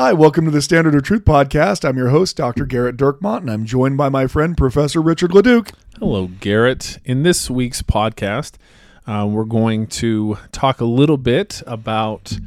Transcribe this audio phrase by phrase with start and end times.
[0.00, 1.86] Hi, welcome to the Standard of Truth podcast.
[1.86, 2.64] I'm your host, Dr.
[2.64, 5.72] Gerrit Dirkmaat, and I'm joined by my friend, Professor Richard Leduc.
[5.98, 6.96] Hello, Garrett.
[7.04, 8.54] In this week's podcast,
[9.06, 12.38] uh, we're going to talk a little bit about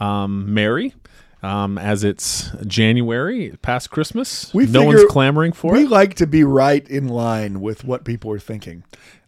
[0.00, 0.94] um, Mary.
[1.42, 5.90] Um, as it's January, past Christmas, We no one's clamoring for We it.
[5.90, 8.84] like to be right in line with what people are thinking.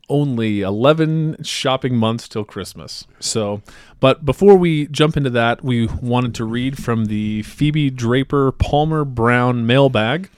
[0.08, 3.06] Only 11 shopping months till Christmas.
[3.20, 3.62] So,
[4.00, 9.04] but before we jump into that, we wanted to read from the Phoebe Draper Palmer
[9.04, 10.28] Brown mailbag.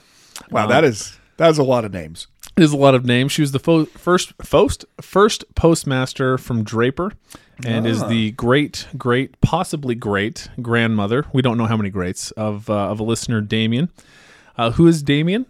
[0.50, 2.28] Wow, that is that is a lot of names.
[2.54, 3.32] There's a lot of names.
[3.32, 7.12] She was the fo- first first first postmaster from Draper,
[7.64, 11.26] and is the great great possibly great grandmother.
[11.32, 13.90] We don't know how many greats of uh, of a listener, Damien.
[14.56, 15.44] Uh, who is Damien?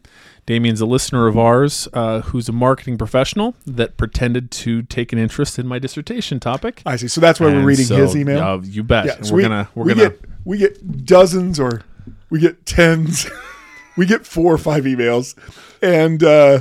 [0.47, 5.19] Damien's a listener of ours uh, who's a marketing professional that pretended to take an
[5.19, 6.83] interest in my dissertation topic.
[6.87, 7.09] I see.
[7.09, 8.43] So that's why we're reading so, his email.
[8.43, 9.07] uh, you bet.
[9.07, 11.83] Yeah, so we're we, gonna we're we gonna get we get dozens or
[12.31, 13.29] we get tens.
[13.97, 15.35] we get four or five emails,
[15.83, 16.61] and uh,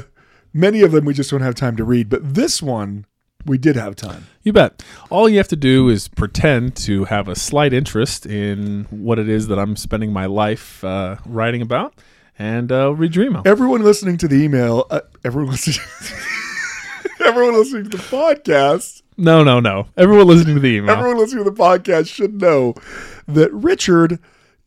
[0.51, 2.09] many of them we just don't have time to read.
[2.09, 3.05] But this one
[3.45, 4.27] we did have time.
[4.41, 4.83] You bet.
[5.09, 9.29] All you have to do is pretend to have a slight interest in what it
[9.29, 11.93] is that I'm spending my life uh, writing about,
[12.37, 13.41] and uh, read your.
[13.45, 15.85] Everyone listening to the email, uh, everyone listening,
[17.25, 19.01] everyone listening to the podcast.
[19.17, 19.87] No, no, no.
[19.97, 20.91] Everyone listening to the email.
[20.91, 22.75] Everyone listening to the podcast should know
[23.27, 24.19] that Richard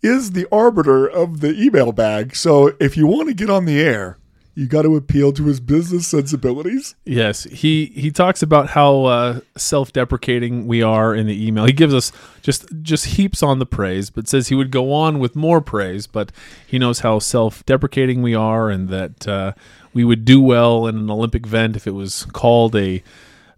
[0.02, 2.34] is the arbiter of the email bag.
[2.34, 4.17] So if you want to get on the air,
[4.58, 6.96] you got to appeal to his business sensibilities.
[7.04, 11.64] Yes, he he talks about how uh, self-deprecating we are in the email.
[11.64, 12.10] He gives us
[12.42, 16.08] just just heaps on the praise, but says he would go on with more praise.
[16.08, 16.32] But
[16.66, 19.52] he knows how self-deprecating we are, and that uh,
[19.94, 23.00] we would do well in an Olympic event if it was called a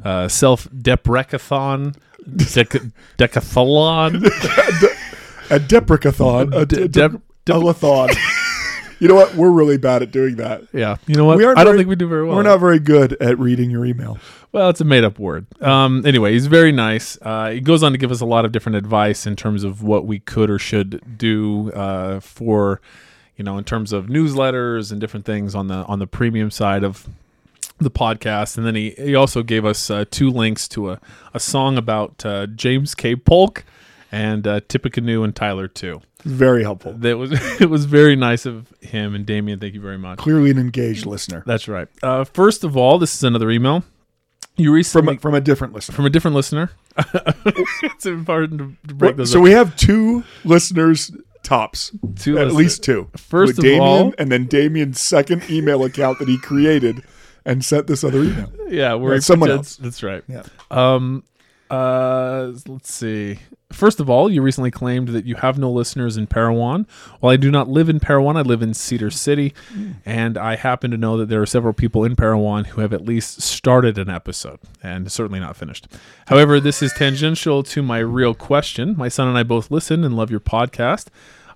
[0.04, 1.96] uh, self-deprecathon,
[2.28, 4.26] dec- decathlon.
[5.48, 7.74] A deprecathon, a, De- de- a
[9.00, 9.34] you know what?
[9.34, 10.62] We're really bad at doing that.
[10.72, 11.38] yeah, you know what?
[11.38, 12.36] We aren't I don't very- think we do very well.
[12.36, 14.18] We're not very good at reading your email.
[14.52, 15.46] Well, it's a made up word.
[15.62, 17.16] Um, anyway, he's very nice.
[17.22, 19.82] Uh, he goes on to give us a lot of different advice in terms of
[19.82, 22.80] what we could or should do uh, for,
[23.36, 26.82] you know, in terms of newsletters and different things on the on the premium side
[26.84, 27.08] of
[27.78, 28.58] the podcast.
[28.58, 31.00] And then he, he also gave us uh, two links to a,
[31.32, 33.14] a song about uh, James K.
[33.16, 33.64] Polk
[34.12, 36.00] and uh, Tippecanoe and Tyler too.
[36.22, 36.92] Very helpful.
[36.94, 39.58] That was it was very nice of him and Damien.
[39.58, 40.18] Thank you very much.
[40.18, 41.88] Clearly an engaged listener That's right.
[42.02, 43.84] Uh, first of all, this is another email.
[44.56, 45.94] You from recently a, from a different listener.
[45.94, 46.70] from a different listener.
[47.82, 49.44] it's important to, break those so up.
[49.44, 51.10] we have two listeners
[51.42, 51.92] tops.
[52.16, 52.54] Two at listeners.
[52.54, 53.08] least two.
[53.16, 57.02] First With of Damien, all- and then Damien's second email account that he created
[57.46, 58.52] and sent this other email.
[58.68, 59.76] yeah, where he someone else.
[59.76, 60.22] That's right.
[60.28, 60.42] Yeah.
[60.70, 61.24] Um.
[61.70, 62.52] Uh.
[62.66, 63.38] Let's see.
[63.72, 66.86] First of all, you recently claimed that you have no listeners in Parowan.
[67.20, 69.54] While I do not live in Parowan, I live in Cedar City,
[70.04, 73.04] and I happen to know that there are several people in Parowan who have at
[73.04, 75.86] least started an episode and certainly not finished.
[76.26, 78.96] However, this is tangential to my real question.
[78.96, 81.06] My son and I both listen and love your podcast.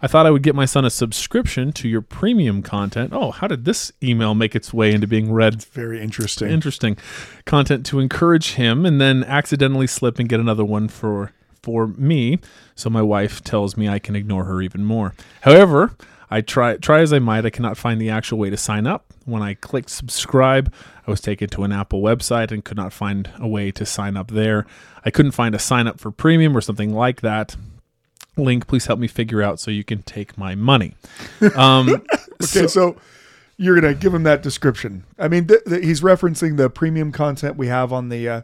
[0.01, 3.11] I thought I would get my son a subscription to your premium content.
[3.13, 6.51] Oh, how did this email make its way into being read Very interesting.
[6.51, 6.97] interesting
[7.47, 11.33] content to encourage him and then accidentally slip and get another one for
[11.65, 12.39] for me
[12.75, 15.15] so my wife tells me I can ignore her even more.
[15.43, 15.97] However,
[16.31, 19.13] I try try as I might, I cannot find the actual way to sign up.
[19.25, 20.73] When I clicked subscribe,
[21.07, 24.17] I was taken to an Apple website and could not find a way to sign
[24.17, 24.67] up there.
[25.05, 27.57] I couldn't find a sign up for premium or something like that.
[28.37, 30.95] Link, please help me figure out so you can take my money.
[31.55, 32.03] Um,
[32.43, 32.97] okay, so,
[33.57, 35.05] you're gonna give him that description.
[35.19, 38.43] I mean, th- th- he's referencing the premium content we have on the uh,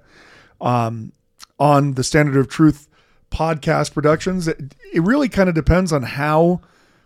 [0.61, 1.13] um,
[1.59, 2.89] on the Standard of Truth
[3.31, 4.49] podcast productions.
[4.49, 6.61] It, it really kind of depends on how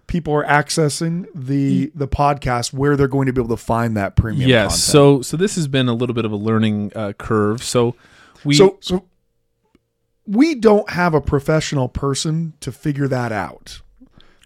[0.06, 4.16] people are accessing the the podcast, where they're going to be able to find that
[4.16, 4.48] premium.
[4.48, 4.62] yes.
[4.64, 4.80] content.
[4.80, 7.62] So so this has been a little bit of a learning uh, curve.
[7.62, 7.94] So
[8.44, 9.04] we so so
[10.26, 13.80] we don't have a professional person to figure that out.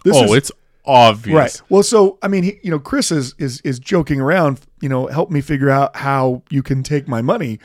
[0.04, 0.52] This oh, is, it's
[0.84, 1.34] obvious.
[1.34, 1.62] Right.
[1.68, 4.60] Well, so I mean, he, you know, Chris is is is joking around.
[4.80, 7.58] You know, help me figure out how you can take my money.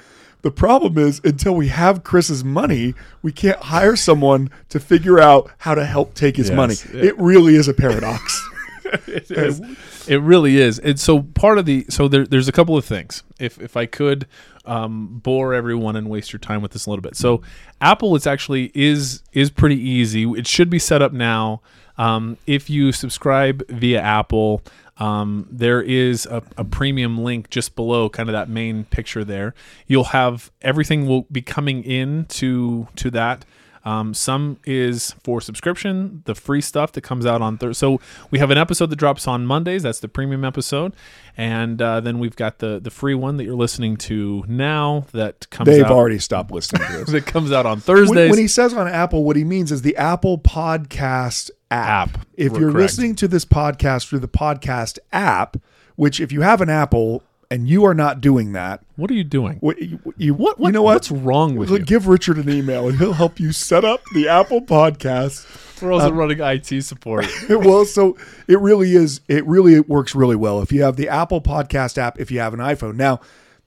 [0.43, 5.49] The problem is, until we have Chris's money, we can't hire someone to figure out
[5.59, 6.55] how to help take his Yes.
[6.55, 6.75] money.
[6.93, 7.09] Yeah.
[7.09, 8.49] It really is a paradox.
[9.07, 9.61] it is.
[10.07, 10.79] It really is.
[10.79, 13.23] And so part of the so there, there's a couple of things.
[13.39, 14.27] If if I could
[14.65, 17.15] um, bore everyone and waste your time with this a little bit.
[17.15, 17.41] So
[17.81, 20.23] Apple it's actually is is pretty easy.
[20.29, 21.61] It should be set up now.
[21.97, 24.61] Um, if you subscribe via Apple,
[25.03, 29.53] um, there is a, a premium link just below kind of that main picture there.
[29.85, 33.43] You'll have everything will be coming in to to that.
[33.85, 37.77] Um, some is for subscription, the free stuff that comes out on Thursday.
[37.77, 37.99] So
[38.31, 39.83] we have an episode that drops on Mondays.
[39.83, 40.95] That's the premium episode,
[41.35, 45.49] and uh, then we've got the the free one that you're listening to now that
[45.49, 45.91] comes They've out.
[45.91, 48.29] already stopped listening to that comes out on when, Thursdays.
[48.29, 52.17] when he says on Apple, what he means is the Apple Podcast app.
[52.17, 52.27] App.
[52.35, 52.75] If you're correct.
[52.75, 55.57] listening to this podcast through the podcast app,
[55.95, 59.23] which if you have an Apple and you are not doing that, what are you
[59.23, 59.57] doing?
[59.59, 60.95] what you, you What, what you know what?
[60.95, 61.79] What's wrong with you?
[61.79, 65.45] Give Richard an email and he'll help you set up the Apple Podcast.
[65.81, 67.27] We're also Um, running IT support.
[67.49, 68.17] well, so
[68.47, 69.19] it really is.
[69.27, 72.19] It really works really well if you have the Apple Podcast app.
[72.19, 73.19] If you have an iPhone, now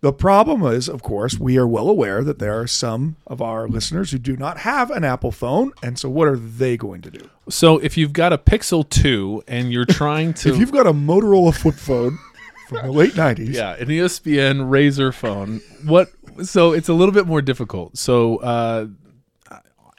[0.06, 3.66] the problem is, of course, we are well aware that there are some of our
[3.66, 7.10] listeners who do not have an Apple phone, and so what are they going to
[7.10, 7.28] do?
[7.48, 10.92] so if you've got a Pixel 2 and you're trying to If you've got a
[10.92, 12.20] Motorola flip phone
[12.68, 15.60] from the late '90s, Yeah, an ESPN Razor phone.
[15.84, 16.08] What?
[16.44, 17.98] So it's a little bit more difficult.
[17.98, 18.86] So uh,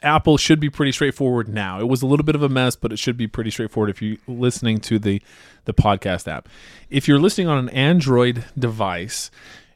[0.02, 1.80] Apple should be pretty straightforward now.
[1.80, 4.00] It was a little bit of a mess, but it should be pretty straightforward if
[4.00, 5.20] you're listening to the
[5.66, 6.48] the podcast app.
[6.88, 9.30] If you're listening on an Android device,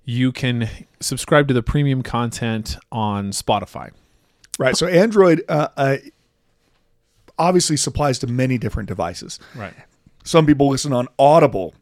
[0.04, 0.68] you can
[1.00, 3.90] subscribe to the premium content on Spotify.
[4.58, 4.76] right.
[4.76, 5.96] So Android uh, uh,
[7.38, 9.38] obviously supplies to many different devices.
[9.54, 9.74] Right.
[10.24, 11.74] Some people listen on Audible.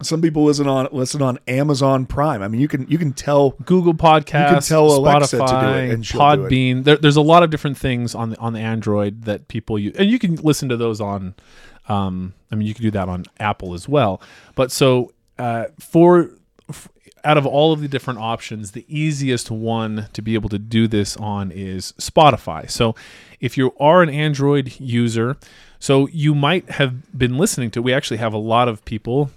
[0.00, 2.40] Some people listen on listen on Amazon Prime.
[2.40, 5.92] I mean, you can you can tell Google Podcasts, tell Alexa to do it, Spotify,
[5.92, 6.50] and she'll do it.
[6.50, 6.84] Podbean.
[6.84, 9.96] There, there's a lot of different things on the on the Android that people use,
[9.96, 11.34] and you can listen to those on.
[11.88, 14.20] Um, I mean, you can do that on Apple as well.
[14.54, 16.30] But so uh, for
[17.24, 20.86] out of all of the different options, the easiest one to be able to do
[20.88, 22.70] this on is Spotify.
[22.70, 22.94] So
[23.40, 25.36] if you are an Android user,
[25.78, 27.82] so you might have been listening to.
[27.82, 29.30] We actually have a lot of people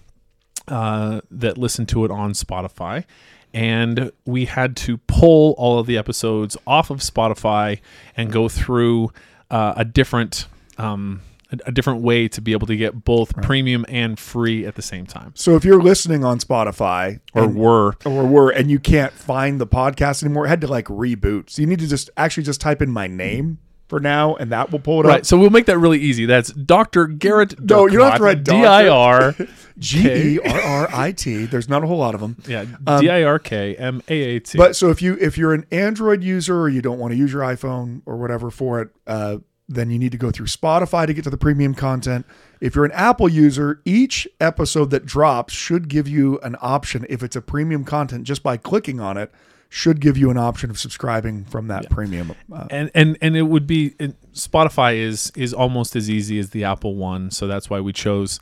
[0.67, 3.05] uh, that listen to it on Spotify.
[3.53, 7.79] And we had to pull all of the episodes off of Spotify
[8.15, 9.11] and go through
[9.49, 13.85] uh, a different um, a, a different way to be able to get both premium
[13.89, 15.31] and free at the same time.
[15.35, 19.59] So if you're listening on Spotify Or and- were or were and you can't find
[19.59, 21.49] the podcast anymore, it had to like reboot.
[21.49, 24.71] So you need to just actually just type in my name for now, and that
[24.71, 25.19] will pull it right.
[25.19, 25.25] up.
[25.25, 26.25] So we'll make that really easy.
[26.25, 27.07] That's Dr.
[27.09, 27.59] Gerrit.
[27.59, 29.35] No, you don't have to write D I R.
[29.79, 31.45] G E R R I T.
[31.45, 32.37] There's not a whole lot of them.
[32.47, 32.63] Yeah,
[32.99, 34.57] D I R K M A A T.
[34.57, 37.17] Um, But so if you if you're an Android user or you don't want to
[37.17, 39.37] use your iPhone or whatever for it, uh,
[39.73, 42.25] then you need to go through Spotify to get to the premium content.
[42.59, 47.05] If you're an Apple user, each episode that drops should give you an option.
[47.09, 49.31] If it's a premium content, just by clicking on it,
[49.69, 52.33] should give you an option of subscribing from that premium.
[52.51, 56.49] Uh, and and and it would be it, Spotify is is almost as easy as
[56.49, 58.39] the Apple one, so that's why we chose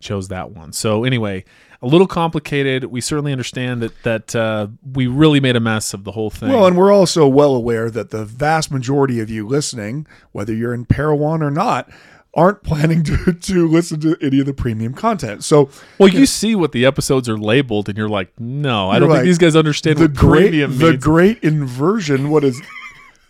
[0.00, 0.72] chose that one.
[0.72, 1.44] So anyway,
[1.82, 2.84] a little complicated.
[2.84, 6.50] We certainly understand that that uh, we really made a mess of the whole thing.
[6.50, 10.74] Well, and we're also well aware that the vast majority of you listening, whether you're
[10.74, 11.90] in Parowan or not,
[12.34, 15.42] aren't planning to, to listen to any of the premium content.
[15.42, 19.08] So well, you see what the episodes are labeled, and you're like, no, I don't
[19.08, 21.02] like, think these guys understand the what great premium the means.
[21.04, 22.30] great inversion.
[22.30, 22.60] What is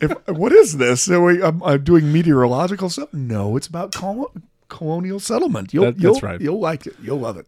[0.00, 1.02] if what is this?
[1.02, 3.12] So we, I'm, I'm doing meteorological stuff.
[3.14, 4.32] No, it's about col-
[4.68, 5.72] colonial settlement.
[5.72, 6.40] You'll, That- that's you'll, right.
[6.40, 6.96] You'll like it.
[7.02, 7.46] You'll love it.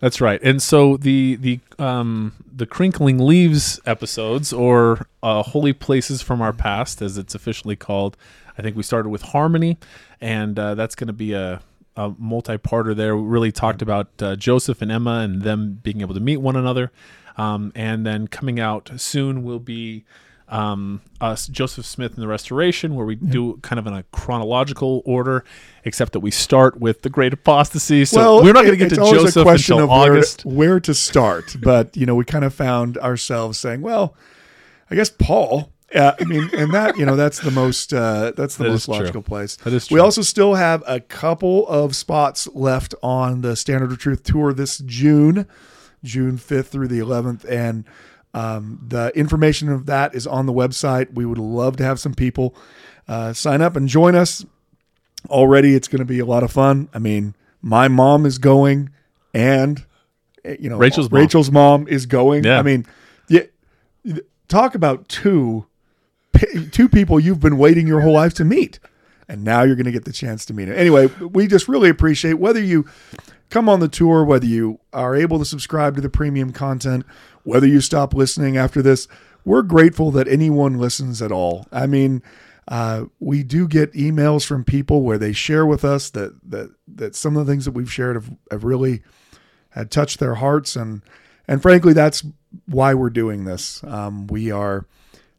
[0.00, 0.40] That's right.
[0.42, 6.52] And so the the um the crinkling leaves episodes or uh, holy places from our
[6.52, 8.16] past, as it's officially called.
[8.56, 9.78] I think we started with harmony,
[10.20, 11.60] and uh, that's going to be a
[11.96, 13.16] a multi-parter there.
[13.16, 16.56] We really talked about uh, Joseph and Emma and them being able to meet one
[16.56, 16.92] another,
[17.36, 20.04] um, and then coming out soon will be
[20.48, 25.02] um, us Joseph Smith and the Restoration, where we do kind of in a chronological
[25.04, 25.44] order,
[25.84, 28.04] except that we start with the Great Apostasy.
[28.04, 30.44] So we're not going to get to Joseph a question until of where, August.
[30.44, 31.56] where to start.
[31.62, 34.14] but you know, we kind of found ourselves saying, well,
[34.90, 35.70] I guess Paul.
[35.94, 38.80] Uh, I mean, and that you know, that's the most uh, that's the That most
[38.80, 38.94] is true.
[38.94, 39.56] logical place.
[39.56, 43.98] That is We also still have a couple of spots left on the Standard of
[43.98, 45.46] Truth tour this June,
[46.02, 47.84] June fifth through the eleventh, and
[48.34, 51.14] um, the information of that is on the website.
[51.14, 52.54] We would love to have some people
[53.08, 54.44] uh, sign up and join us.
[55.30, 56.88] Already, it's going to be a lot of fun.
[56.92, 58.90] I mean, my mom is going,
[59.32, 59.82] and
[60.44, 61.20] eh, you know Rachel's mom.
[61.20, 62.44] Rachel's mom is going.
[62.44, 62.58] Yeah.
[62.58, 62.84] I mean,
[63.28, 63.44] yeah,
[64.48, 65.66] talk about two
[66.72, 68.80] two people you've been waiting your whole life to meet,
[69.28, 70.76] and now you're going to get the chance to meet them.
[70.76, 72.86] Anyway, we just really appreciate whether you
[73.50, 77.04] come on the tour, whether you are able to subscribe to the premium content,
[77.42, 79.06] whether you stop listening after this.
[79.44, 81.66] We're grateful that anyone listens at all.
[81.70, 82.22] I mean,
[82.66, 87.14] uh, we do get emails from people where they share with us that that that
[87.14, 89.02] some of the things that we've shared have, have really
[89.70, 91.02] had touched their hearts, and
[91.46, 92.24] and frankly, that's
[92.66, 93.84] why we're doing this.
[93.84, 94.86] Um, we are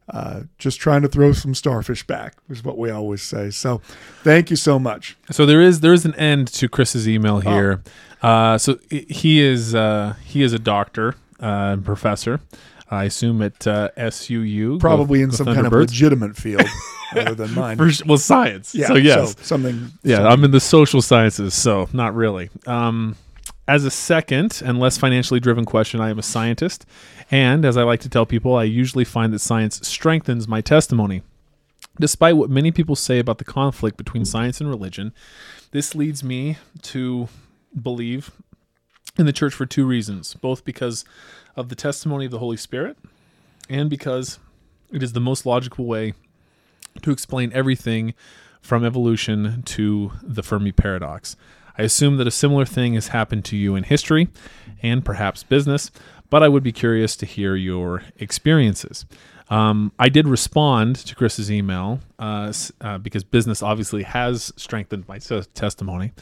[0.10, 3.50] uh, just trying to throw some starfish back, is what we always say.
[3.50, 3.82] So,
[4.24, 5.18] thank you so much.
[5.32, 7.82] So there is there is an end to Chris's email here.
[8.22, 12.40] Uh, so he is uh, he is a doctor uh, and professor.
[12.90, 16.64] I assume at uh, SUU, go- Probably in go some kind of legitimate field
[17.16, 17.78] other than mine.
[17.78, 18.76] For, well, science.
[18.76, 19.92] yeah, so yes, something.
[20.04, 20.28] yeah.
[20.28, 22.50] I'm in the social sciences, so not really.
[22.68, 23.16] Um,
[23.68, 26.86] as a second and less financially driven question, I am a scientist,
[27.32, 31.24] and as I like to tell people, I usually find that science strengthens my testimony.
[32.00, 35.14] Despite what many people say about the conflict between science and religion,
[35.72, 37.30] this leads me to
[37.82, 38.32] believe
[39.18, 41.06] in the church for two reasons both because
[41.56, 42.98] of the testimony of the Holy Spirit
[43.70, 44.40] and because
[44.92, 46.14] it is the most logical way
[47.02, 48.14] to explain everything
[48.62, 51.36] from evolution to the Fermi paradox.
[51.77, 54.29] I assume that a similar thing has happened to you in history
[54.82, 55.91] and perhaps business,
[56.29, 59.05] but I would be curious to hear your experiences.
[59.50, 62.51] Um, I did respond to Chris's email uh,
[62.82, 66.13] uh, because business obviously has strengthened my te- testimony.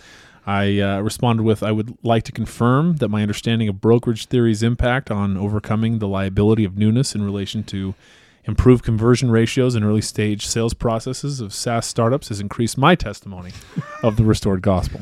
[0.46, 4.62] I uh, responded with I would like to confirm that my understanding of brokerage theory's
[4.62, 7.96] impact on overcoming the liability of newness in relation to
[8.46, 13.52] improved conversion ratios and early stage sales processes of SaaS startups has increased my testimony
[14.02, 15.02] of the restored gospel.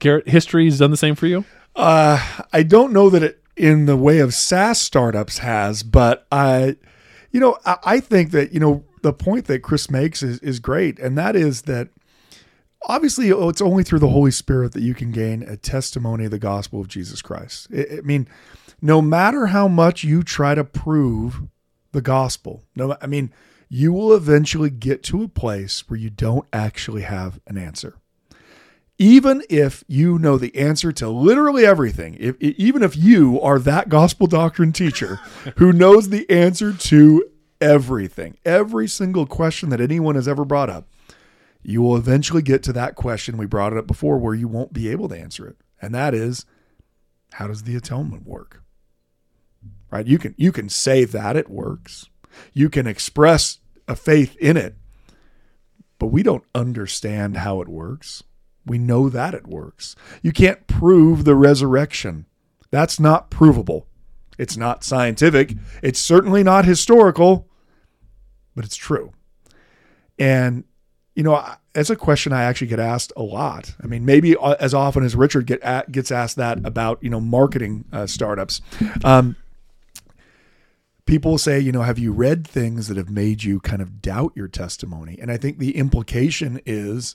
[0.00, 1.44] Gerrit, history has done the same for you?
[1.76, 6.76] Uh, I don't know that it in the way of SaaS startups has, but I,
[7.30, 10.60] you know, I, I think that you know the point that Chris makes is is
[10.60, 11.88] great, and that is that
[12.86, 16.30] obviously oh, it's only through the Holy Spirit that you can gain a testimony of
[16.30, 17.68] the gospel of Jesus Christ.
[17.74, 18.28] I, I mean,
[18.82, 21.42] no matter how much you try to prove
[21.92, 23.32] the gospel, no, I mean,
[23.68, 27.96] you will eventually get to a place where you don't actually have an answer
[28.98, 33.88] even if you know the answer to literally everything, if, even if you are that
[33.88, 35.16] gospel doctrine teacher
[35.56, 37.28] who knows the answer to
[37.60, 40.88] everything, every single question that anyone has ever brought up,
[41.62, 43.36] you will eventually get to that question.
[43.36, 45.56] We brought it up before where you won't be able to answer it.
[45.80, 46.44] And that is,
[47.32, 48.62] how does the atonement work?
[49.90, 50.06] Right?
[50.06, 52.10] You can you can say that it works.
[52.52, 53.58] You can express
[53.88, 54.76] a faith in it,
[55.98, 58.22] but we don't understand how it works.
[58.66, 59.94] We know that it works.
[60.22, 62.26] You can't prove the resurrection.
[62.70, 63.86] That's not provable.
[64.38, 65.54] It's not scientific.
[65.82, 67.48] It's certainly not historical,
[68.56, 69.12] but it's true.
[70.18, 70.64] And
[71.14, 73.74] you know, that's a question I actually get asked a lot.
[73.82, 77.10] I mean, maybe uh, as often as Richard get at, gets asked that about you
[77.10, 78.60] know marketing uh, startups.
[79.04, 79.36] Um,
[81.06, 84.32] people say, you know, have you read things that have made you kind of doubt
[84.34, 85.18] your testimony?
[85.20, 87.14] And I think the implication is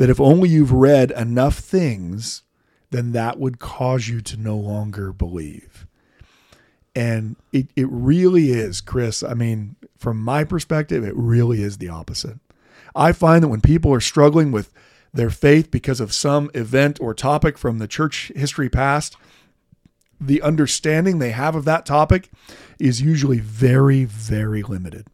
[0.00, 2.42] that if only you've read enough things,
[2.88, 5.86] then that would cause you to no longer believe.
[6.94, 9.22] And it, it really is, Chris.
[9.22, 12.38] I mean, from my perspective, it really is the opposite.
[12.96, 14.72] I find that when people are struggling with
[15.12, 19.18] their faith because of some event or topic from the church history past,
[20.18, 22.30] the understanding they have of that topic
[22.78, 25.08] is usually very, very limited.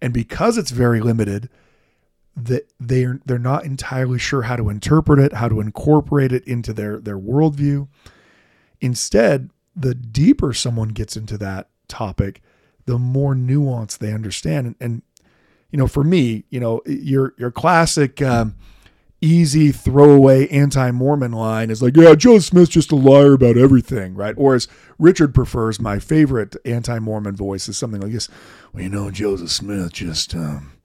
[0.00, 1.48] And because it's very limited,
[2.44, 6.72] that they're they're not entirely sure how to interpret it, how to incorporate it into
[6.72, 7.88] their their worldview.
[8.80, 12.42] Instead, the deeper someone gets into that topic,
[12.86, 14.66] the more nuance they understand.
[14.66, 15.02] And, and
[15.70, 18.54] you know, for me, you know, your your classic um,
[19.20, 24.34] easy throwaway anti-Mormon line is like, yeah, Joe Smith's just a liar about everything, right?
[24.38, 24.68] Or as
[24.98, 28.28] Richard prefers, my favorite anti-Mormon voice is something like this:
[28.72, 30.34] Well, you know, Joseph Smith just.
[30.34, 30.77] Um,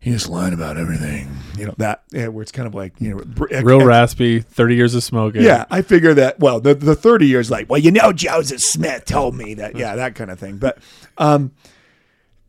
[0.00, 3.10] he just lied about everything, you know that yeah, where it's kind of like you
[3.14, 5.42] know br- Real raspy, 30 years of smoking.
[5.42, 6.38] yeah, I figure that.
[6.40, 9.76] Well, the the thirty years, like, well, you know, Joseph Smith told me that.
[9.76, 10.56] Yeah, that kind of thing.
[10.56, 10.78] But,
[11.18, 11.52] um,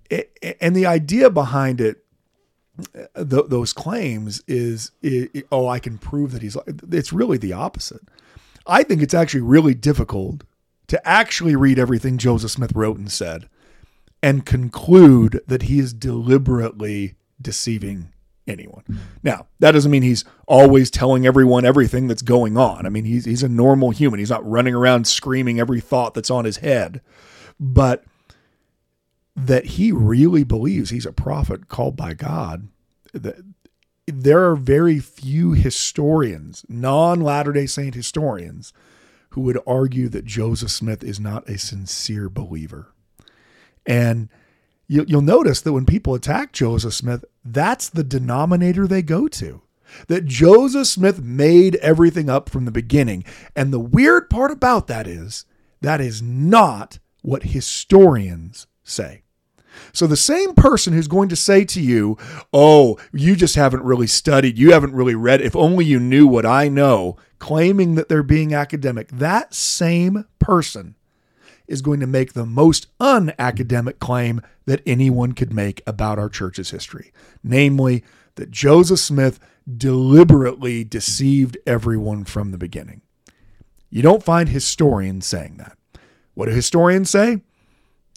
[0.10, 0.31] it,
[0.62, 2.03] and the idea behind it,
[3.15, 6.55] uh, th- those claims is, i i- oh, I can prove that he's.
[6.91, 8.01] It's really the opposite.
[8.67, 10.43] I think it's actually really difficult
[10.88, 13.50] to actually read everything Joseph Smith wrote and said,
[14.24, 18.12] and conclude that he is deliberately deceiving
[18.48, 18.83] anyone.
[19.24, 22.86] Now, that doesn't mean he's always telling everyone everything that's going on.
[22.86, 24.19] I mean, he's he's a normal human.
[24.19, 27.01] He's not running around screaming every thought that's on his head.
[27.60, 28.03] But
[29.36, 32.67] that he really believes he's a prophet called by God.
[33.13, 33.38] That
[34.07, 38.74] there are very few historians, non Latter day Saint historians,
[39.29, 42.93] who would argue that Joseph Smith is not a sincere believer.
[43.86, 44.29] And
[44.91, 49.62] you, will notice that when people attack Joseph Smith, that's the denominator they go to.
[50.07, 53.24] That Joseph Smith made everything up from the beginning.
[53.55, 55.45] And the weird part about that is
[55.79, 59.24] that is not what historians say.
[59.93, 62.17] So the same person who's going to say to you,
[62.51, 66.45] "Oh, you just haven't really studied, you haven't really read, if only you knew what
[66.45, 70.95] I know," claiming that they're being academic, that same person
[71.71, 76.71] is going to make the most unacademic claim that anyone could make about our church's
[76.71, 77.11] history,
[77.43, 78.03] namely
[78.35, 79.39] that Joseph Smith
[79.77, 83.01] deliberately deceived everyone from the beginning.
[83.89, 85.77] You don't find historians saying that.
[86.33, 87.41] What do historians say?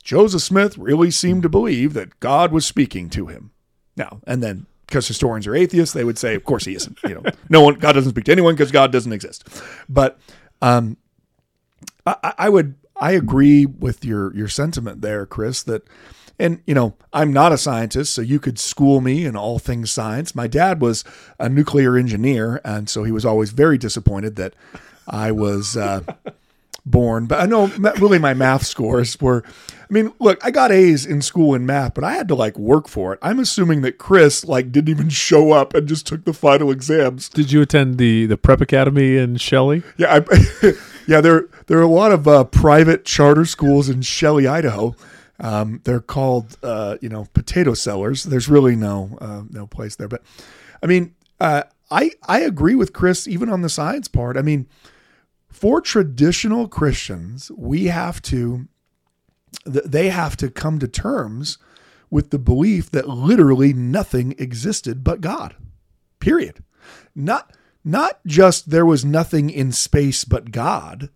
[0.02, 3.52] Joseph Smith really seemed to believe that God was speaking to him.
[3.96, 6.99] Now, and then because historians are atheists, they would say, of course he isn't.
[7.04, 9.49] You know, no one, God doesn't speak to anyone because God doesn't exist.
[9.88, 10.18] But
[10.62, 10.96] um,
[12.06, 15.62] I, I would, I agree with your your sentiment there, Chris.
[15.62, 15.86] That,
[16.38, 19.90] and you know, I'm not a scientist, so you could school me in all things
[19.90, 20.34] science.
[20.34, 21.04] My dad was
[21.38, 24.54] a nuclear engineer, and so he was always very disappointed that
[25.06, 25.76] I was.
[25.76, 26.00] Uh,
[26.86, 27.26] born.
[27.26, 27.66] But I know
[27.98, 29.42] really my math scores were.
[29.68, 32.58] I mean, look, I got A's in school in math, but I had to like
[32.58, 33.18] work for it.
[33.22, 37.28] I'm assuming that Chris like didn't even show up and just took the final exams.
[37.28, 39.82] Did you attend the the prep academy in Shelley?
[39.96, 40.72] Yeah, I,
[41.06, 41.20] yeah.
[41.20, 44.94] There there are a lot of uh, private charter schools in Shelley, Idaho.
[45.40, 48.25] Um, they're called uh, you know potato cellars.
[48.25, 50.23] There's really no uh, no place there, but
[50.82, 54.37] I mean, uh, I I agree with Chris even on the science part.
[54.37, 54.66] I mean
[55.54, 58.66] for traditional Christians, we have to
[59.64, 61.58] they have to come to terms
[62.11, 65.55] with the belief that literally nothing existed but God.
[66.18, 66.64] Period.
[67.14, 71.11] Not not just there was nothing in space but God.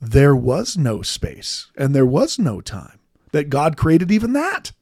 [0.00, 2.98] There was no space and there was no time.
[3.32, 4.72] That God created even that.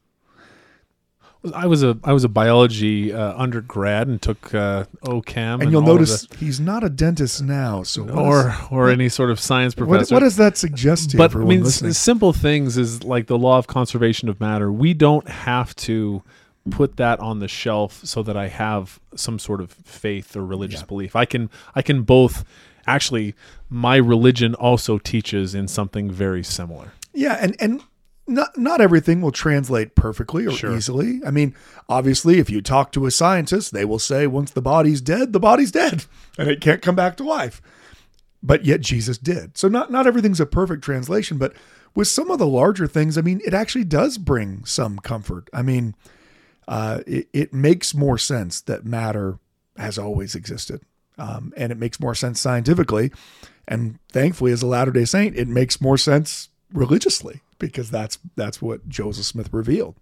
[1.53, 5.71] I was a I was a biology uh, undergrad and took uh, OChem, and, and
[5.71, 9.39] you'll notice the, he's not a dentist now, so or is, or any sort of
[9.39, 10.15] science professor.
[10.15, 13.57] What, what does that suggest to but, I mean, simple things is like the law
[13.57, 14.71] of conservation of matter.
[14.71, 16.23] We don't have to
[16.71, 20.81] put that on the shelf so that I have some sort of faith or religious
[20.81, 20.87] yeah.
[20.87, 21.15] belief.
[21.15, 22.45] I can I can both
[22.85, 23.35] actually
[23.69, 26.93] my religion also teaches in something very similar.
[27.13, 27.81] Yeah, and and
[28.27, 30.75] not not everything will translate perfectly or sure.
[30.75, 31.21] easily.
[31.25, 31.55] I mean,
[31.89, 35.39] obviously, if you talk to a scientist, they will say once the body's dead, the
[35.39, 36.05] body's dead,
[36.37, 37.61] and it can't come back to life.
[38.43, 39.57] But yet Jesus did.
[39.57, 41.53] So not not everything's a perfect translation, but
[41.95, 45.49] with some of the larger things, I mean, it actually does bring some comfort.
[45.51, 45.95] I mean,
[46.67, 49.39] uh, it, it makes more sense that matter
[49.77, 50.81] has always existed,
[51.17, 53.11] um, and it makes more sense scientifically.
[53.67, 58.61] And thankfully, as a Latter Day Saint, it makes more sense religiously because that's that's
[58.61, 59.95] what Joseph Smith revealed.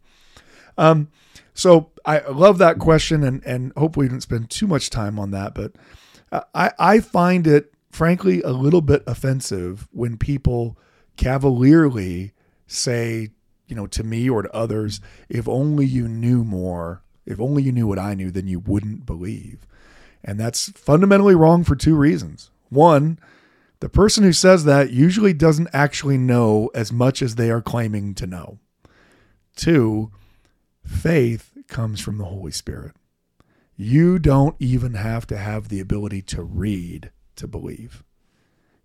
[0.78, 1.10] Um,
[1.54, 5.32] so I love that question, and and hopefully we didn't spend too much time on
[5.32, 5.74] that, but
[6.54, 10.78] I I find it frankly a little bit offensive when people
[11.18, 12.34] cavalierly
[12.68, 13.30] say
[13.68, 15.00] you know to me or to others
[15.30, 19.06] if only you knew more if only you knew what i knew then you wouldn't
[19.06, 19.66] believe
[20.24, 23.18] and that's fundamentally wrong for two reasons one
[23.80, 28.14] the person who says that usually doesn't actually know as much as they are claiming
[28.16, 28.60] to know.
[29.56, 30.12] Two,
[30.84, 32.94] faith comes from the Holy Spirit.
[33.76, 38.04] You don't even have to have the ability to read to believe.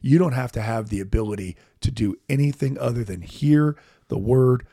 [0.00, 3.76] You don't have to have the ability to do anything other than hear
[4.10, 4.66] the word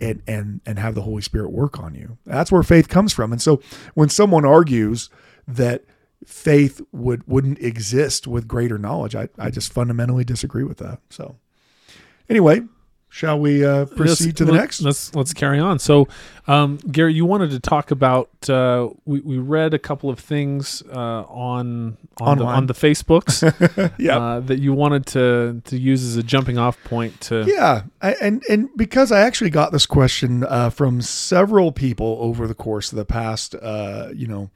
[0.00, 2.16] and and and have the Holy Spirit work on you.
[2.24, 3.32] That's where faith comes from.
[3.32, 3.60] And so
[3.92, 5.10] when someone argues
[5.46, 5.84] that
[6.24, 9.14] faith would wouldn't exist with greater knowledge.
[9.14, 11.00] I, I just fundamentally disagree with that.
[11.10, 11.36] So
[12.28, 12.62] anyway,
[13.14, 14.82] shall we uh, proceed let's, to the let, next?
[14.82, 15.78] Let's let's carry on.
[15.78, 16.08] So,
[16.48, 18.28] um, Gary, you wanted to talk about.
[18.50, 23.42] Uh, we we read a couple of things uh, on on the, on the Facebooks.
[23.98, 27.44] yeah, uh, that you wanted to to use as a jumping off point to.
[27.46, 32.48] Yeah, I, and and because I actually got this question uh, from several people over
[32.48, 34.50] the course of the past, uh, you know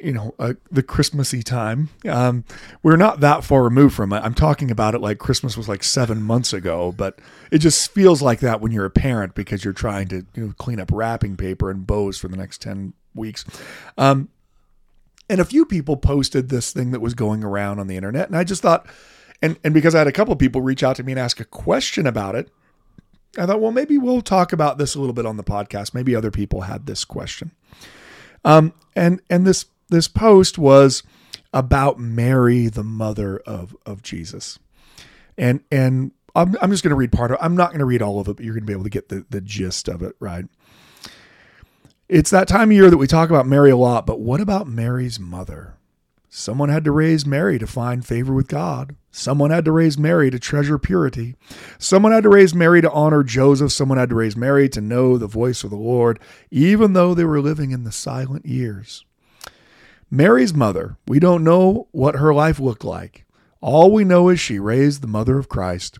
[0.00, 1.88] you know, uh, the Christmassy time.
[2.08, 2.44] Um,
[2.82, 4.20] we're not that far removed from it.
[4.20, 7.18] I'm talking about it like Christmas was like seven months ago, but
[7.50, 10.54] it just feels like that when you're a parent because you're trying to you know,
[10.58, 13.44] clean up wrapping paper and bows for the next 10 weeks.
[13.96, 14.28] Um,
[15.28, 18.36] and a few people posted this thing that was going around on the internet, and
[18.36, 18.86] I just thought,
[19.42, 21.44] and and because I had a couple people reach out to me and ask a
[21.44, 22.50] question about it,
[23.36, 25.92] I thought, well, maybe we'll talk about this a little bit on the podcast.
[25.92, 27.50] Maybe other people had this question.
[28.44, 31.02] Um, and and this this post was
[31.52, 34.58] about Mary, the mother of of Jesus,
[35.36, 37.36] and and I'm I'm just going to read part of.
[37.36, 37.42] it.
[37.42, 38.90] I'm not going to read all of it, but you're going to be able to
[38.90, 40.44] get the the gist of it, right?
[42.08, 44.66] It's that time of year that we talk about Mary a lot, but what about
[44.66, 45.74] Mary's mother?
[46.30, 48.96] Someone had to raise Mary to find favor with God.
[49.10, 51.34] Someone had to raise Mary to treasure purity.
[51.78, 53.72] Someone had to raise Mary to honor Joseph.
[53.72, 56.20] Someone had to raise Mary to know the voice of the Lord,
[56.50, 59.04] even though they were living in the silent years.
[60.10, 63.24] Mary's mother, we don't know what her life looked like.
[63.60, 65.98] All we know is she raised the mother of Christ.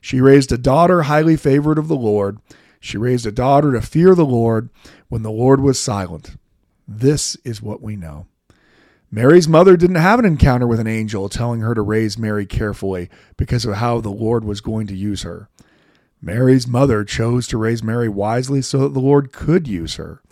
[0.00, 2.38] She raised a daughter highly favored of the Lord.
[2.80, 4.70] She raised a daughter to fear the Lord
[5.08, 6.36] when the Lord was silent.
[6.88, 8.26] This is what we know.
[9.10, 13.10] Mary's mother didn't have an encounter with an angel telling her to raise Mary carefully
[13.36, 15.50] because of how the Lord was going to use her.
[16.22, 20.22] Mary's mother chose to raise Mary wisely so that the Lord could use her.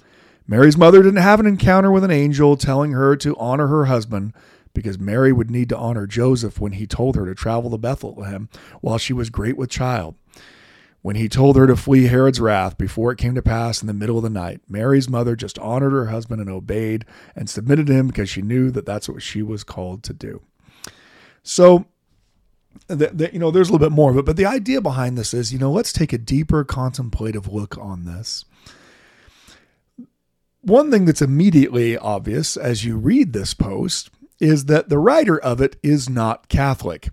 [0.51, 4.33] Mary's mother didn't have an encounter with an angel telling her to honor her husband
[4.75, 8.49] because Mary would need to honor Joseph when he told her to travel to Bethlehem
[8.81, 10.17] while she was great with child.
[11.03, 13.95] When he told her to flee Herod's wrath before it came to pass in the
[13.95, 17.05] middle of the night, Mary's mother just honored her husband and obeyed
[17.37, 20.43] and submitted to him because she knew that that's what she was called to do.
[21.45, 21.87] So,
[22.89, 25.17] the, the, you know, there's a little bit more of it, but the idea behind
[25.17, 28.45] this is, you know, let's take a deeper contemplative look on this.
[30.63, 35.61] One thing that's immediately obvious as you read this post is that the writer of
[35.61, 37.11] it is not Catholic.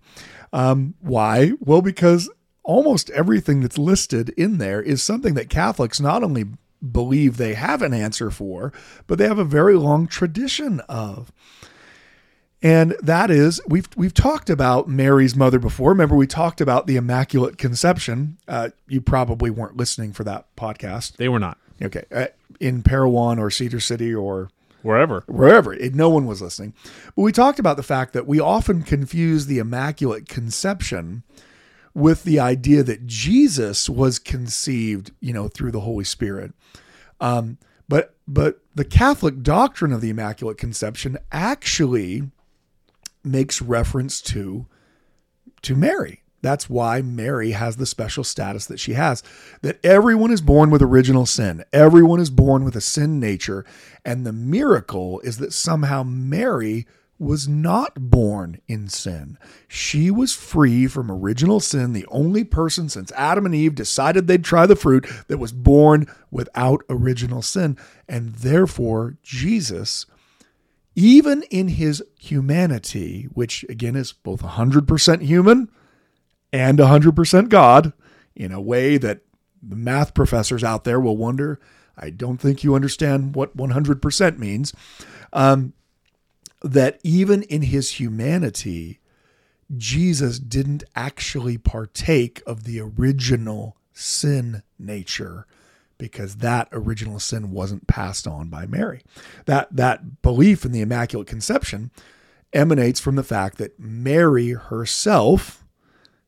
[0.53, 1.51] Um, why?
[1.59, 2.29] Well, because
[2.63, 6.45] almost everything that's listed in there is something that Catholics not only
[6.91, 8.71] believe they have an answer for,
[9.07, 11.31] but they have a very long tradition of.
[12.61, 15.91] And that is, we've we've talked about Mary's mother before.
[15.91, 18.37] Remember, we talked about the Immaculate Conception.
[18.47, 21.17] Uh, you probably weren't listening for that podcast.
[21.17, 21.59] They were not.
[21.81, 22.27] Okay, uh,
[22.59, 24.49] in Parowan or Cedar City or
[24.83, 25.23] Wherever.
[25.27, 25.73] wherever.
[25.73, 26.73] It, no one was listening.
[27.15, 31.23] But we talked about the fact that we often confuse the Immaculate Conception
[31.93, 36.53] with the idea that Jesus was conceived, you know, through the Holy Spirit.
[37.19, 37.57] Um,
[37.89, 42.29] but but the Catholic doctrine of the Immaculate Conception actually
[43.23, 44.67] makes reference to
[45.63, 46.21] to Mary.
[46.41, 49.23] That's why Mary has the special status that she has.
[49.61, 51.63] That everyone is born with original sin.
[51.73, 53.65] Everyone is born with a sin nature.
[54.05, 56.85] And the miracle is that somehow Mary
[57.19, 59.37] was not born in sin.
[59.67, 64.43] She was free from original sin, the only person since Adam and Eve decided they'd
[64.43, 67.77] try the fruit that was born without original sin.
[68.07, 70.05] And therefore, Jesus,
[70.95, 75.69] even in his humanity, which again is both 100% human
[76.51, 77.93] and 100% God,
[78.35, 79.21] in a way that
[79.61, 81.59] the math professors out there will wonder.
[81.97, 84.73] I don't think you understand what 100% means.
[85.33, 85.73] Um,
[86.61, 88.99] that even in his humanity,
[89.75, 95.45] Jesus didn't actually partake of the original sin nature
[95.97, 99.01] because that original sin wasn't passed on by Mary.
[99.45, 101.91] That that belief in the immaculate conception
[102.53, 105.65] emanates from the fact that Mary herself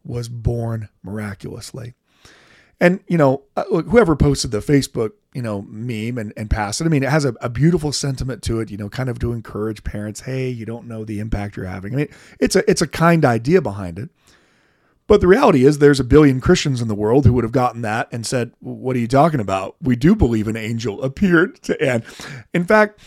[0.04, 1.94] was born miraculously.
[2.80, 6.86] And you know, uh, whoever posted the Facebook, you know, meme and, and passed it,
[6.86, 9.34] I mean, it has a, a beautiful sentiment to it, you know, kind of to
[9.34, 11.94] encourage parents, hey, you don't know the impact you're having.
[11.94, 12.10] I mean,
[12.40, 14.10] it's a it's a kind idea behind it.
[15.10, 17.82] But the reality is there's a billion Christians in the world who would have gotten
[17.82, 19.76] that and said, What are you talking about?
[19.82, 22.04] We do believe an angel appeared to Anne.
[22.54, 23.00] In fact,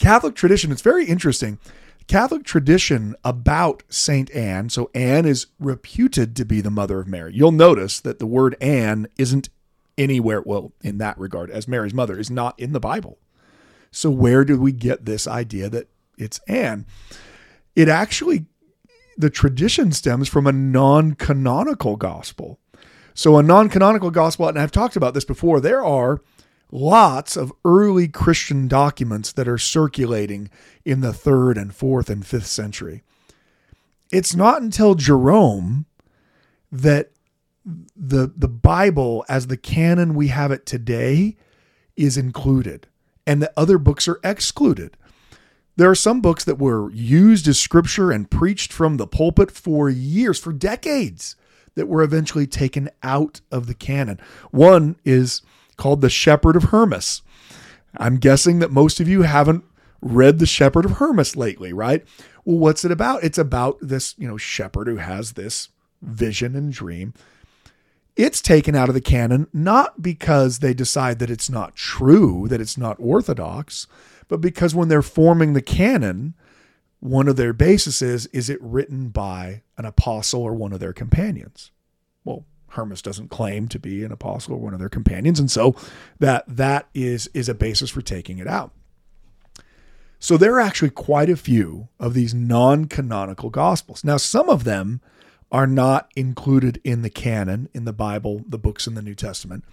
[0.00, 1.58] Catholic tradition, it's very interesting.
[2.06, 7.32] Catholic tradition about Saint Anne, so Anne is reputed to be the mother of Mary.
[7.34, 9.48] You'll notice that the word Anne isn't
[9.96, 13.18] anywhere, well, in that regard, as Mary's mother, is not in the Bible.
[13.90, 15.88] So where do we get this idea that
[16.18, 16.84] it's Anne?
[17.74, 18.46] It actually,
[19.16, 22.58] the tradition stems from a non canonical gospel.
[23.14, 26.20] So, a non canonical gospel, and I've talked about this before, there are
[26.74, 30.50] lots of early Christian documents that are circulating
[30.84, 33.02] in the third and fourth and fifth century.
[34.12, 35.86] It's not until Jerome
[36.72, 37.12] that
[37.64, 41.36] the the Bible as the canon we have it today
[41.96, 42.88] is included
[43.26, 44.96] and the other books are excluded.
[45.76, 49.88] There are some books that were used as scripture and preached from the pulpit for
[49.88, 51.36] years, for decades,
[51.74, 54.20] that were eventually taken out of the canon.
[54.50, 55.42] One is
[55.76, 57.22] called The Shepherd of Hermas.
[57.96, 59.64] I'm guessing that most of you haven't
[60.00, 62.04] read The Shepherd of Hermas lately, right?
[62.44, 63.24] Well, what's it about?
[63.24, 65.70] It's about this, you know, shepherd who has this
[66.02, 67.14] vision and dream.
[68.16, 72.60] It's taken out of the canon not because they decide that it's not true, that
[72.60, 73.86] it's not orthodox,
[74.28, 76.34] but because when they're forming the canon,
[77.00, 80.92] one of their bases is is it written by an apostle or one of their
[80.92, 81.70] companions?
[82.24, 85.74] Well, Hermas doesn't claim to be an apostle or one of their companions, and so
[86.18, 88.72] that that is is a basis for taking it out.
[90.18, 94.04] So there are actually quite a few of these non-canonical gospels.
[94.04, 95.02] Now, some of them
[95.52, 99.64] are not included in the canon in the Bible, the books in the New Testament,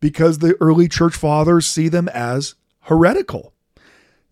[0.00, 3.54] because the early church fathers see them as heretical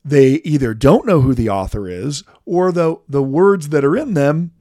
[0.04, 4.14] they either don't know who the author is or the the words that are in
[4.14, 4.52] them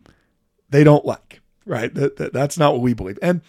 [0.69, 1.31] they don't like
[1.65, 1.93] right?
[1.93, 3.19] That, that, that's not what we believe.
[3.21, 3.41] And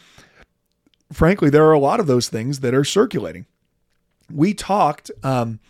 [1.13, 3.47] frankly there are a lot of those things that are circulating.
[4.31, 5.61] We talked um,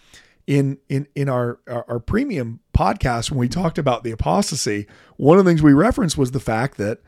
[0.46, 5.38] in in in our, our, our premium podcast when we talked about the apostasy one
[5.38, 7.00] of the things we referenced was the fact that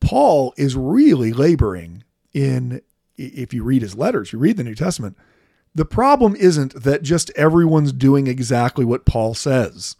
[0.00, 2.80] paul is really laboring in
[3.16, 5.16] if you read his letters you read the new testament
[5.74, 9.96] the problem isn't that just everyone's doing exactly what Paul says.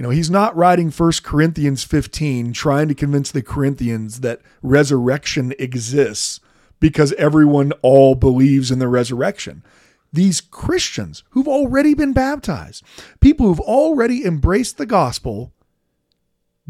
[0.00, 5.52] You know, he's not writing 1 Corinthians 15 trying to convince the Corinthians that resurrection
[5.58, 6.40] exists
[6.80, 9.62] because everyone all believes in the resurrection.
[10.10, 12.82] These Christians who've already been baptized,
[13.20, 15.52] people who've already embraced the gospel,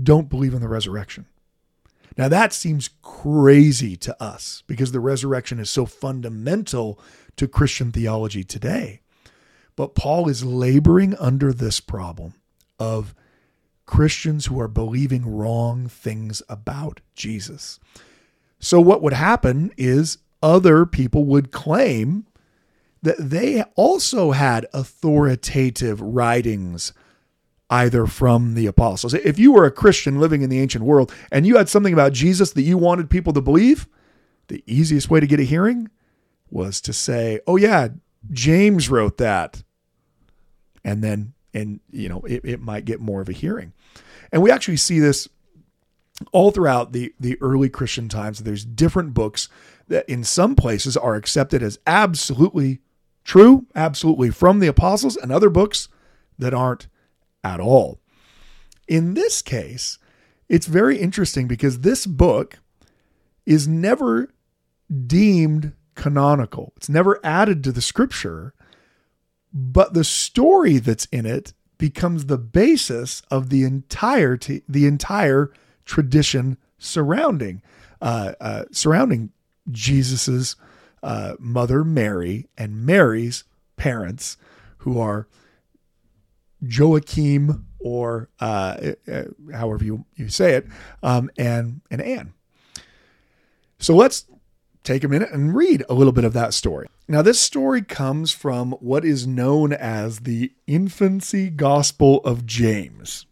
[0.02, 1.26] don't believe in the resurrection.
[2.18, 6.98] Now, that seems crazy to us because the resurrection is so fundamental
[7.36, 9.02] to Christian theology today.
[9.76, 12.34] But Paul is laboring under this problem
[12.80, 13.14] of
[13.86, 17.78] Christians who are believing wrong things about Jesus.
[18.58, 22.26] So, what would happen is other people would claim
[23.02, 26.92] that they also had authoritative writings
[27.70, 29.14] either from the apostles.
[29.14, 32.12] If you were a Christian living in the ancient world and you had something about
[32.12, 33.86] Jesus that you wanted people to believe,
[34.48, 35.88] the easiest way to get a hearing
[36.50, 37.88] was to say, oh, yeah,
[38.30, 39.62] James wrote that.
[40.84, 43.72] And then, and, you know, it, it might get more of a hearing.
[44.32, 45.28] And we actually see this
[46.32, 48.40] all throughout the, the early Christian times.
[48.40, 49.48] There's different books
[49.88, 52.80] that in some places are accepted as absolutely
[53.24, 55.88] true, absolutely from the apostles, and other books
[56.38, 56.86] that aren't
[57.42, 58.00] at all.
[58.86, 59.98] In this case,
[60.48, 62.58] it's very interesting because this book
[63.46, 64.28] is never
[65.06, 66.72] deemed canonical.
[66.76, 68.54] It's never added to the scripture,
[69.52, 75.52] but the story that's in it becomes the basis of the entire the entire
[75.84, 77.62] tradition surrounding
[78.00, 79.30] uh, uh, surrounding
[79.70, 80.56] Jesus's
[81.02, 83.44] uh, mother Mary and Mary's
[83.76, 84.36] parents,
[84.78, 85.26] who are
[86.60, 90.66] Joachim or uh, uh, however you, you say it,
[91.02, 92.32] um, and and Anne.
[93.78, 94.26] So let's
[94.84, 96.86] take a minute and read a little bit of that story.
[97.10, 103.26] Now, this story comes from what is known as the Infancy Gospel of James.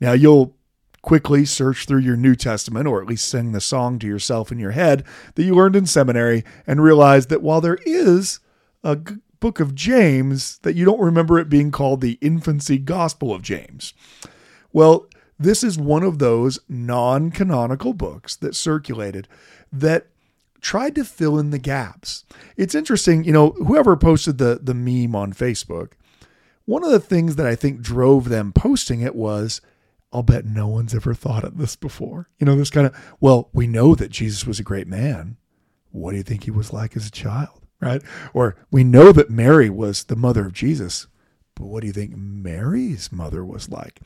[0.00, 0.54] Now, you'll
[1.02, 4.60] quickly search through your New Testament, or at least sing the song to yourself in
[4.60, 5.02] your head
[5.34, 8.38] that you learned in seminary, and realize that while there is
[8.84, 13.34] a g- book of James, that you don't remember it being called the Infancy Gospel
[13.34, 13.94] of James.
[14.72, 15.08] Well,
[15.40, 19.26] this is one of those non canonical books that circulated
[19.72, 20.06] that
[20.60, 22.24] tried to fill in the gaps.
[22.56, 25.92] It's interesting, you know, whoever posted the the meme on Facebook,
[26.64, 29.60] one of the things that I think drove them posting it was
[30.12, 32.28] I'll bet no one's ever thought of this before.
[32.38, 35.36] You know, this kind of, well, we know that Jesus was a great man.
[35.90, 37.60] What do you think he was like as a child?
[37.80, 38.02] Right?
[38.34, 41.06] Or we know that Mary was the mother of Jesus,
[41.54, 44.00] but what do you think Mary's mother was like?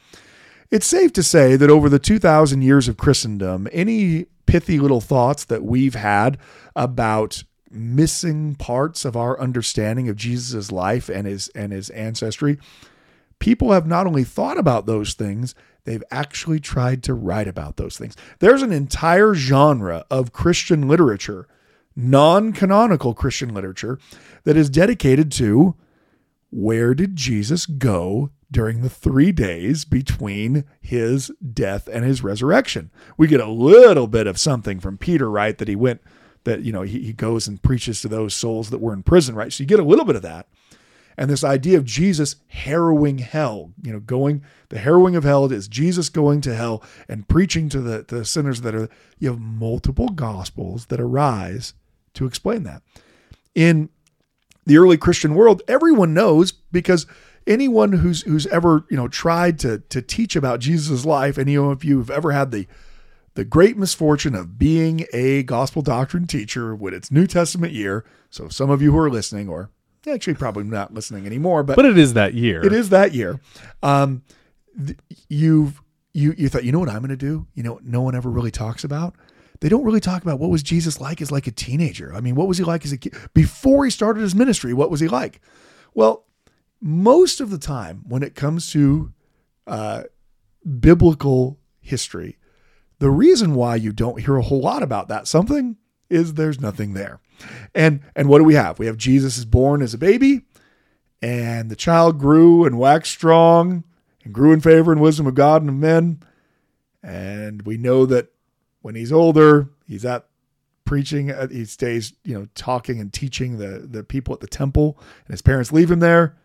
[0.72, 5.44] It's safe to say that over the 2,000 years of Christendom, any pithy little thoughts
[5.44, 6.38] that we've had
[6.74, 12.58] about missing parts of our understanding of Jesus' life and his and his ancestry,
[13.38, 15.54] people have not only thought about those things,
[15.84, 18.16] they've actually tried to write about those things.
[18.38, 21.46] There's an entire genre of Christian literature,
[21.94, 23.98] non-canonical Christian literature
[24.44, 25.74] that is dedicated to
[26.50, 32.90] where did Jesus go during the three days between his death and his resurrection.
[33.16, 35.56] We get a little bit of something from Peter, right?
[35.56, 36.02] That he went,
[36.44, 39.34] that, you know, he, he goes and preaches to those souls that were in prison,
[39.34, 39.52] right?
[39.52, 40.46] So you get a little bit of that.
[41.16, 45.68] And this idea of Jesus harrowing hell, you know, going, the harrowing of hell is
[45.68, 48.88] Jesus going to hell and preaching to the, the sinners that are,
[49.18, 51.74] you have multiple gospels that arise
[52.14, 52.82] to explain that.
[53.54, 53.90] In
[54.64, 57.06] the early Christian world, everyone knows because
[57.46, 61.84] anyone who's who's ever you know tried to to teach about Jesus' life, any of
[61.84, 62.66] you have ever had the
[63.34, 68.04] the great misfortune of being a gospel doctrine teacher when it's New Testament year.
[68.30, 69.70] So some of you who are listening, or
[70.06, 72.64] actually probably not listening anymore, but But it is that year.
[72.64, 73.40] it is that year.
[73.82, 74.22] Um,
[74.84, 75.80] th- you've
[76.12, 77.46] you you thought you know what I'm going to do?
[77.54, 79.14] You know no one ever really talks about.
[79.60, 82.12] They don't really talk about what was Jesus like as like a teenager.
[82.12, 84.74] I mean, what was he like as a kid before he started his ministry?
[84.74, 85.40] What was he like?
[85.94, 86.26] Well,
[86.82, 89.12] most of the time when it comes to
[89.66, 90.02] uh,
[90.80, 92.36] biblical history,
[92.98, 95.76] the reason why you don't hear a whole lot about that something
[96.10, 97.20] is there's nothing there.
[97.74, 98.78] And and what do we have?
[98.78, 100.42] We have Jesus is born as a baby,
[101.20, 103.84] and the child grew and waxed strong
[104.24, 106.20] and grew in favor and wisdom of God and of men.
[107.02, 108.32] And we know that
[108.82, 110.26] when he's older, he's at
[110.84, 111.30] preaching.
[111.30, 115.32] uh, He stays, you know, talking and teaching the the people at the temple, and
[115.32, 116.36] his parents leave him there,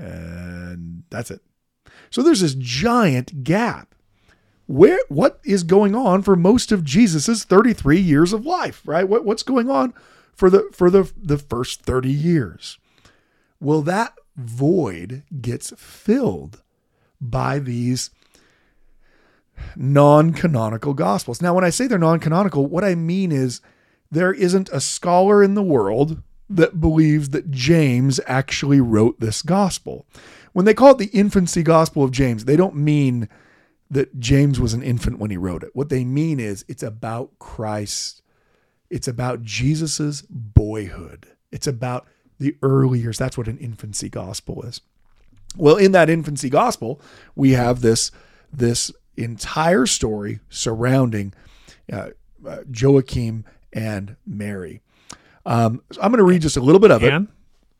[0.00, 1.42] and that's it.
[2.10, 3.94] So there's this giant gap.
[4.66, 9.08] Where what is going on for most of Jesus's 33 years of life, right?
[9.08, 9.92] What what's going on
[10.32, 12.78] for the for the the first 30 years?
[13.58, 16.62] Well, that void gets filled
[17.20, 18.10] by these
[19.74, 21.42] non canonical gospels.
[21.42, 23.60] Now, when I say they're non canonical, what I mean is
[24.10, 30.04] there isn't a scholar in the world that believes that James actually wrote this gospel.
[30.52, 33.28] When they call it the infancy gospel of James, they don't mean
[33.88, 35.70] that James was an infant when he wrote it.
[35.74, 38.22] What they mean is it's about Christ.
[38.90, 41.26] It's about Jesus's boyhood.
[41.52, 42.06] It's about
[42.40, 43.16] the early years.
[43.16, 44.80] That's what an infancy gospel is.
[45.56, 47.00] Well, in that infancy gospel,
[47.36, 48.10] we have this
[48.52, 51.32] this entire story surrounding
[51.92, 52.10] uh,
[52.46, 54.80] uh, Joachim and Mary.
[55.46, 57.12] Um, so I'm going to read just a little bit of it.
[57.12, 57.28] Anne?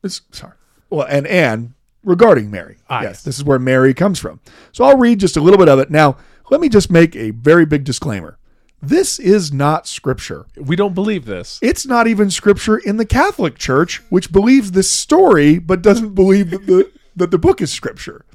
[0.03, 0.53] It's, sorry.
[0.89, 2.77] Well, and Anne regarding Mary.
[2.89, 3.23] Ah, yes, yes.
[3.23, 4.39] this is where Mary comes from.
[4.71, 5.91] So I'll read just a little bit of it.
[5.91, 6.17] Now,
[6.49, 8.37] let me just make a very big disclaimer.
[8.81, 10.47] This is not scripture.
[10.55, 11.59] We don't believe this.
[11.61, 16.49] It's not even scripture in the Catholic Church, which believes this story but doesn't believe
[16.49, 18.25] that the that the book is scripture.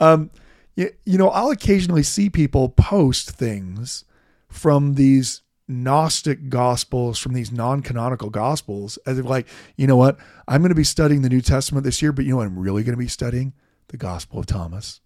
[0.00, 0.30] Um,
[0.74, 4.04] you, you know, I'll occasionally see people post things
[4.48, 10.62] from these Gnostic gospels, from these non-canonical gospels, as if like, you know what, I'm
[10.62, 12.82] going to be studying the New Testament this year, but you know what, I'm really
[12.82, 13.52] going to be studying
[13.88, 15.00] the Gospel of Thomas.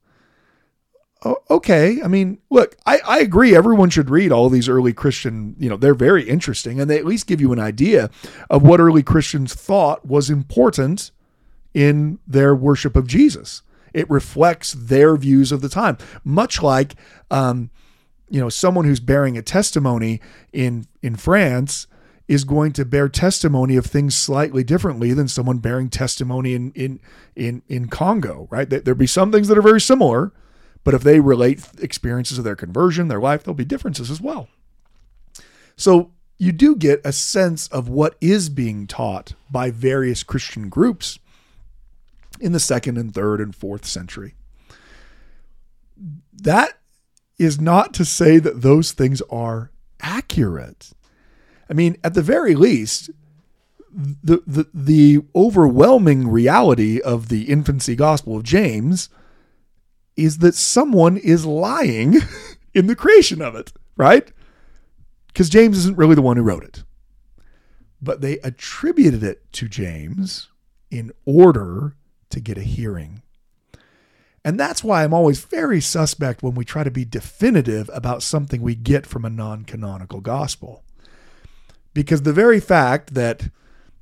[1.25, 2.01] Oh, okay.
[2.03, 3.55] I mean, look, I, I agree.
[3.55, 7.05] Everyone should read all these early Christian, you know, they're very interesting and they at
[7.05, 8.11] least give you an idea
[8.51, 11.13] of what early Christians thought was important
[11.75, 13.63] in their worship of Jesus.
[13.95, 16.95] It reflects their views of the time, much like,
[17.31, 17.71] um,
[18.29, 20.21] you know, someone who's bearing a testimony
[20.53, 21.87] in in France
[22.29, 27.01] is going to bear testimony of things slightly differently than someone bearing testimony in in
[27.37, 28.69] in in Congo, right?
[28.71, 30.33] There- There'll be some things that are very similar,
[30.85, 34.49] but if they relate experiences of their conversion, their life, there'll be differences as well.
[35.77, 41.19] So you do get a sense of what is being taught by various Christian groups
[42.41, 44.35] in the second and third and fourth century.
[46.33, 46.79] That
[47.43, 50.93] is not to say that those things are accurate.
[51.69, 53.11] I mean, at the very least,
[53.93, 59.11] the, the the overwhelming reality of the infancy gospel of James
[60.17, 62.17] is that someone is lying
[62.75, 64.33] in the creation of it, right?
[65.27, 66.85] Because James isn't really the one who wrote it.
[68.01, 70.49] But they attributed it to James
[70.91, 71.97] in order
[72.31, 73.23] to get a hearing.
[74.45, 78.61] And that's why I'm always very suspect when we try to be definitive about something
[78.61, 80.83] we get from a non canonical gospel.
[81.95, 83.51] Because the very fact that,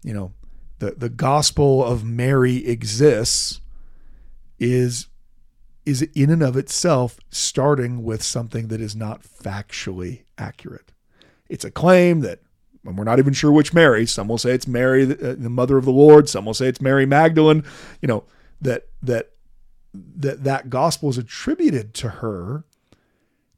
[0.03, 0.33] you know,
[0.79, 3.61] the, the gospel of Mary exists
[4.59, 5.07] is
[5.87, 10.93] is in and of itself starting with something that is not factually accurate.
[11.49, 12.41] It's a claim that
[12.85, 14.07] and we're not even sure which Mary.
[14.07, 16.29] Some will say it's Mary, the, uh, the mother of the Lord.
[16.29, 17.63] Some will say it's Mary Magdalene.
[18.01, 18.25] You know
[18.61, 19.33] that that
[19.93, 22.65] that that gospel is attributed to her.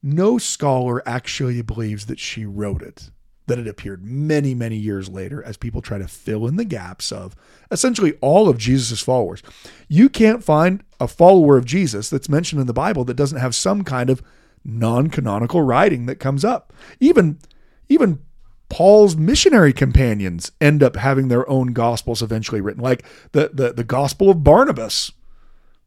[0.02, 3.10] No scholar actually believes that she wrote it.
[3.48, 7.10] That it appeared many many years later as people try to fill in the gaps
[7.10, 7.34] of
[7.70, 9.42] essentially all of Jesus' followers.
[9.88, 13.54] You can't find a follower of Jesus that's mentioned in the Bible that doesn't have
[13.54, 14.22] some kind of
[14.64, 16.72] non-canonical writing that comes up.
[17.00, 17.40] Even
[17.88, 18.20] even
[18.68, 23.84] Paul's missionary companions end up having their own gospels eventually written, like the, the, the
[23.84, 25.12] Gospel of Barnabas.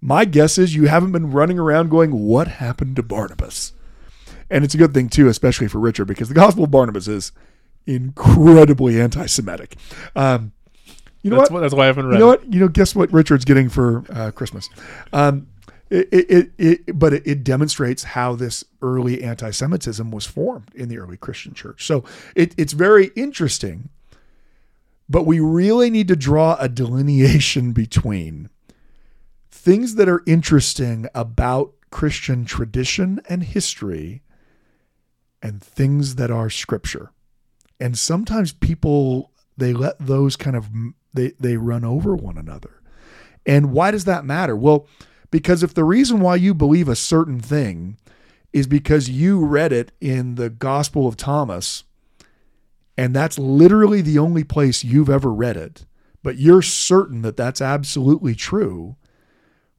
[0.06, 3.74] My guess is you haven't been running around going, What happened to Barnabas?
[4.52, 7.32] And it's a good thing, too, especially for Richard, because the Gospel of Barnabas is
[7.88, 9.78] incredibly anti Semitic.
[10.16, 10.52] Um,
[11.24, 11.62] You know that's what?
[11.62, 12.14] That's why I haven't read.
[12.14, 12.54] You know what?
[12.54, 14.70] You know, guess what Richard's getting for uh, Christmas?
[15.12, 15.48] Um,
[15.90, 20.88] it, it, it, it, but it, it demonstrates how this early anti-Semitism was formed in
[20.88, 21.84] the early Christian church.
[21.84, 22.04] So
[22.36, 23.90] it, it's very interesting,
[25.10, 28.50] but we really need to draw a delineation between
[29.66, 34.22] things that are interesting about Christian tradition and history
[35.42, 37.12] and things that are scripture.
[37.80, 40.70] And sometimes people they let those kind of
[41.16, 42.80] they they run over one another.
[43.44, 44.56] And why does that matter?
[44.56, 44.88] Well,
[45.32, 47.98] because if the reason why you believe a certain thing
[48.54, 51.86] is because you read it in the Gospel of Thomas
[52.96, 55.88] and that's literally the only place you've ever read it,
[56.22, 58.96] but you're certain that that's absolutely true,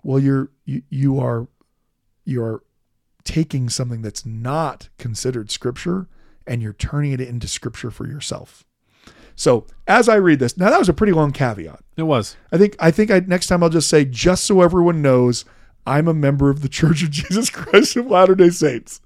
[0.07, 1.49] well you're you, you are
[2.25, 2.63] you're
[3.25, 6.07] taking something that's not considered scripture
[6.47, 8.65] and you're turning it into scripture for yourself.
[9.35, 11.81] So as I read this, now that was a pretty long caveat.
[11.97, 12.37] It was.
[12.53, 15.45] I think I think I next time I'll just say just so everyone knows
[15.87, 19.01] I'm a member of the Church of Jesus Christ of Latter Day Saints.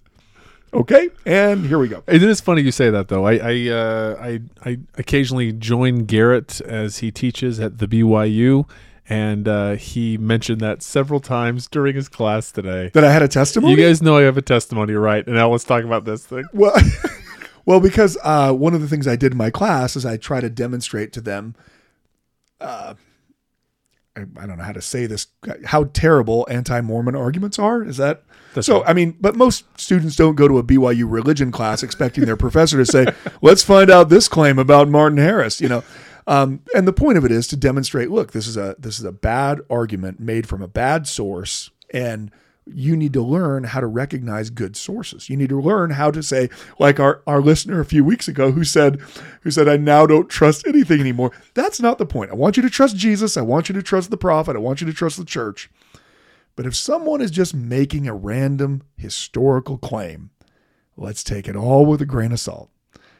[0.72, 2.04] Okay, and here we go.
[2.06, 3.26] It is funny you say that though.
[3.26, 8.68] I I, uh, I I occasionally join Gerrit as he teaches at the BYU,
[9.10, 12.92] and uh, he mentioned that several times during his class today.
[12.94, 13.74] That I had a testimony.
[13.74, 15.26] You guys know I have a testimony, right?
[15.26, 16.44] And now let's talk about this thing.
[16.52, 16.72] Well,
[17.66, 20.40] well, because uh, one of the things I did in my class is I try
[20.40, 21.56] to demonstrate to them.
[22.60, 22.94] Uh,
[24.16, 25.26] I, I don't know how to say this.
[25.64, 27.82] How terrible anti-Mormon arguments are.
[27.82, 28.22] Is that
[28.54, 28.78] That's so?
[28.78, 28.90] right.
[28.90, 32.76] I mean, but most students don't go to a BYU religion class expecting their professor
[32.76, 33.06] to say,
[33.42, 35.84] "Let's find out this claim about Martin Harris." You know.
[36.30, 39.04] Um, and the point of it is to demonstrate, look, this is a this is
[39.04, 42.30] a bad argument made from a bad source, and
[42.64, 45.28] you need to learn how to recognize good sources.
[45.28, 48.52] You need to learn how to say, like our, our listener a few weeks ago
[48.52, 49.00] who said,
[49.40, 51.32] who said, I now don't trust anything anymore.
[51.54, 52.30] That's not the point.
[52.30, 53.36] I want you to trust Jesus.
[53.36, 54.54] I want you to trust the prophet.
[54.54, 55.68] I want you to trust the church.
[56.54, 60.30] But if someone is just making a random historical claim,
[60.96, 62.70] let's take it all with a grain of salt.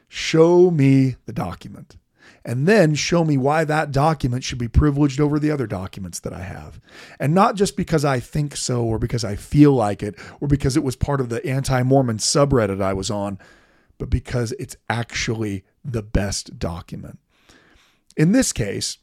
[0.06, 1.96] Show me the document
[2.44, 6.32] and then show me why that document should be privileged over the other documents that
[6.32, 6.80] I have.
[7.18, 10.76] And not just because I think so or because I feel like it or because
[10.76, 13.38] it was part of the anti Mormon subreddit I was on,
[13.98, 17.18] but because it's actually the best document.
[18.16, 18.98] In this case,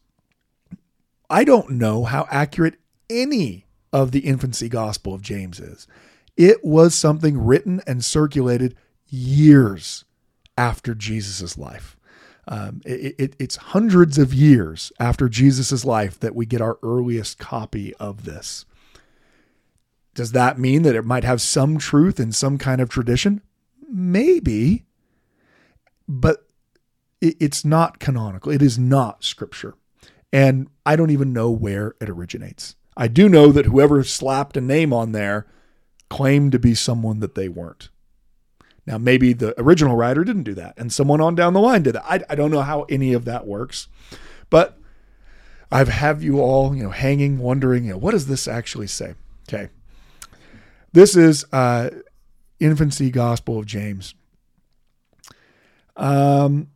[1.30, 2.80] I don't know how accurate
[3.10, 5.88] any of the infancy gospel of James is.
[6.36, 8.76] It was something written and circulated
[9.10, 10.06] years
[10.58, 11.97] after Jesus' life.
[12.48, 17.38] Um, it, it, it's hundreds of years after Jesus' life that we get our earliest
[17.40, 18.66] copy of this.
[20.16, 23.42] Does that mean that it might have some truth in some kind of tradition?
[23.90, 24.86] Maybe,
[26.08, 26.48] but
[27.22, 28.52] it, it's not canonical.
[28.52, 29.76] It is not scripture.
[30.32, 32.76] And I don't even know where it originates.
[32.96, 35.46] I do know that whoever slapped a name on there
[36.10, 37.90] claimed to be someone that they weren't.
[38.88, 41.96] Now, maybe the original writer didn't do that, and someone on down the line did
[41.96, 42.06] that.
[42.06, 43.90] I, I don't know how any of that works,
[44.50, 44.80] but
[45.70, 49.16] I've have you all, you know, hanging, wondering, you know, what does this actually say?
[49.50, 49.70] Okay,
[50.94, 51.90] this is uh,
[52.62, 54.16] infancy gospel of James.
[55.98, 56.70] Um,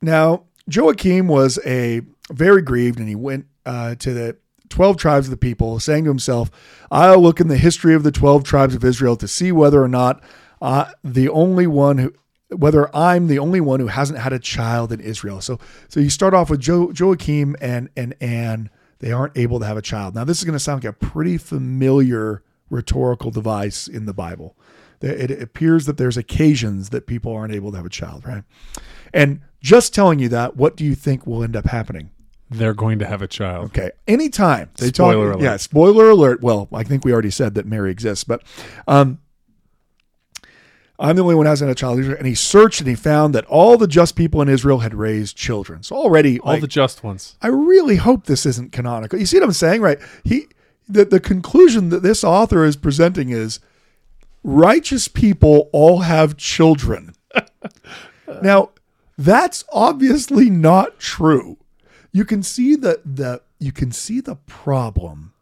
[0.00, 4.36] now Joachim was a very grieved, and he went uh, to the
[4.68, 6.50] 12 tribes of the people, saying to himself,
[6.90, 9.88] I'll look in the history of the 12 tribes of Israel to see whether or
[9.88, 10.22] not
[10.60, 12.12] uh, the only one who,
[12.48, 15.40] whether I'm the only one who hasn't had a child in Israel.
[15.40, 15.58] So,
[15.88, 18.70] so you start off with jo- Joachim and, and Anne.
[19.00, 20.14] They aren't able to have a child.
[20.14, 24.56] Now, this is going to sound like a pretty familiar rhetorical device in the Bible.
[25.00, 28.42] It appears that there's occasions that people aren't able to have a child, right?
[29.14, 32.10] And just telling you that, what do you think will end up happening?
[32.50, 33.66] They're going to have a child.
[33.66, 33.90] Okay.
[34.06, 35.44] Anytime they Spoiler talk, alert.
[35.44, 36.42] yeah, spoiler alert.
[36.42, 38.42] Well, I think we already said that Mary exists, but
[38.86, 39.18] um,
[40.98, 41.98] I'm the only one who hasn't had a child.
[42.00, 45.36] And he searched and he found that all the just people in Israel had raised
[45.36, 45.82] children.
[45.82, 47.36] So already, All like, the just ones.
[47.42, 49.18] I really hope this isn't canonical.
[49.18, 49.98] You see what I'm saying, right?
[50.24, 50.46] He,
[50.88, 53.60] the the conclusion that this author is presenting is
[54.42, 57.12] righteous people all have children.
[58.42, 58.70] now,
[59.16, 61.58] that's obviously not true.
[62.18, 65.34] You can see the the you can see the problem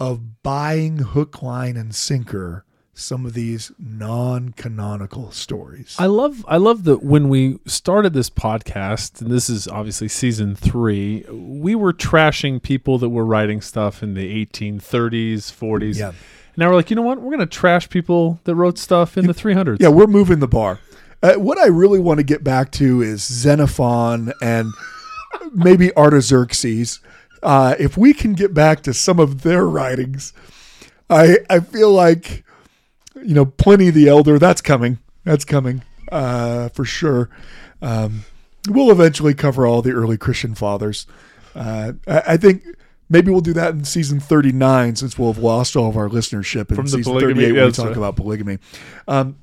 [0.00, 5.96] of buying hook, line, and sinker some of these non-canonical stories.
[5.98, 10.54] I love I love that when we started this podcast, and this is obviously season
[10.54, 15.98] three, we were trashing people that were writing stuff in the 1830s, 40s.
[15.98, 16.08] Yeah.
[16.08, 16.16] And
[16.56, 17.20] now we're like, you know what?
[17.20, 19.76] We're going to trash people that wrote stuff in the 300s.
[19.78, 20.80] Yeah, we're moving the bar.
[21.22, 24.72] Uh, what I really want to get back to is Xenophon and
[25.52, 27.00] maybe Artaxerxes.
[27.42, 30.32] Uh, if we can get back to some of their writings,
[31.08, 32.44] I I feel like
[33.14, 34.38] you know Pliny the Elder.
[34.38, 34.98] That's coming.
[35.24, 37.30] That's coming uh, for sure.
[37.80, 38.24] Um,
[38.68, 41.06] we'll eventually cover all the early Christian fathers.
[41.54, 42.64] Uh, I, I think
[43.08, 46.70] maybe we'll do that in season 39 since we'll have lost all of our listenership
[46.70, 47.96] in From season polygamy, 38 when we talk right.
[47.96, 48.58] about polygamy.
[49.06, 49.36] Um,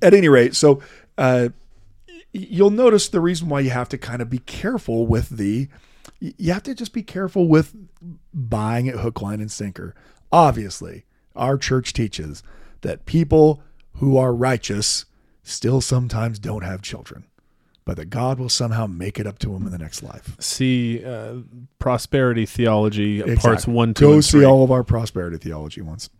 [0.00, 0.82] at any rate, so
[1.16, 1.48] uh,
[2.32, 5.68] you'll notice the reason why you have to kind of be careful with the
[6.20, 7.74] you have to just be careful with
[8.34, 9.94] buying it hook line and sinker.
[10.32, 11.04] Obviously
[11.36, 12.42] our church teaches
[12.80, 13.62] that people
[13.94, 15.04] who are righteous
[15.42, 17.24] still sometimes don't have children
[17.88, 20.36] but that god will somehow make it up to them in the next life.
[20.38, 21.36] See uh,
[21.78, 26.10] prosperity theology parts one, two, Go see all of our prosperity theology ones.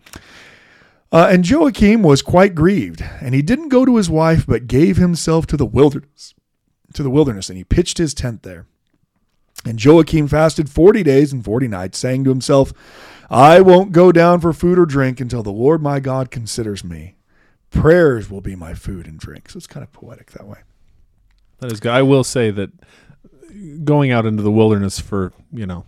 [1.11, 4.99] Uh, and Joachim was quite grieved, and he didn't go to his wife, but gave
[4.99, 6.35] himself to the wilderness,
[6.93, 8.67] to the wilderness, and he pitched his tent there.
[9.65, 12.73] And Joachim fasted forty days and forty nights, saying to himself,
[13.31, 17.17] "I won't go down for food or drink until the Lord my God considers me.
[17.71, 20.59] Prayers will be my food and drink." So it's kind of poetic that way.
[21.61, 21.93] That is good.
[21.93, 22.71] I will say that
[23.85, 25.87] going out into the wilderness for you know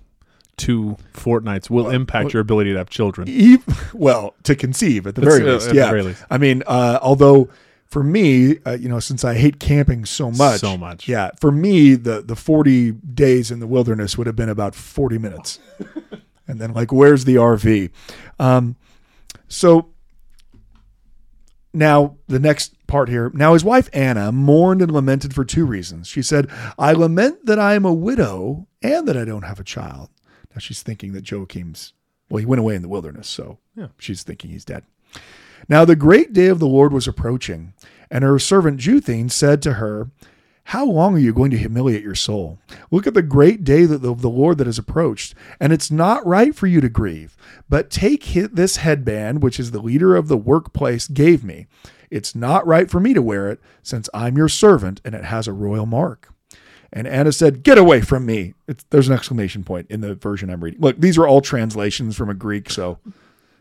[0.61, 3.29] two fortnights will impact well- your ability to have children.
[3.29, 5.89] Ev- well, to conceive at the very uh, least, yeah.
[5.89, 6.23] very least.
[6.31, 7.49] I mean, uh, although
[7.87, 11.09] for me, uh, you know, since I hate camping so much, So much.
[11.09, 15.19] yeah, for me, the the forty days in the wilderness would have been about forty
[15.19, 15.59] minutes,
[16.47, 17.91] and then like, where's the RV?
[18.39, 18.77] Um,
[19.49, 19.89] so
[21.73, 23.31] now the next part here.
[23.35, 26.07] Now his wife Anna mourned and lamented for two reasons.
[26.09, 26.49] She said,
[26.79, 30.11] "I lament that I am a widow and that I don't have a child."
[30.55, 31.93] Now she's thinking that Joachim's
[32.29, 33.89] well, he went away in the wilderness, so Yeah.
[33.99, 34.85] she's thinking he's dead.
[35.69, 37.73] Now the great day of the Lord was approaching,
[38.11, 40.11] and her servant Juthine said to her,
[40.65, 42.61] How long are you going to humiliate your soul?
[42.93, 46.25] Look at the great day that the, the Lord that has approached, and it's not
[46.25, 47.37] right for you to grieve.
[47.69, 51.67] But take this headband, which is the leader of the workplace gave me.
[52.11, 55.49] It's not right for me to wear it, since I'm your servant, and it has
[55.49, 56.33] a royal mark.
[56.93, 58.55] And Anna said, Get away from me.
[58.67, 60.81] It's, there's an exclamation point in the version I'm reading.
[60.81, 62.99] Look, these are all translations from a Greek, so,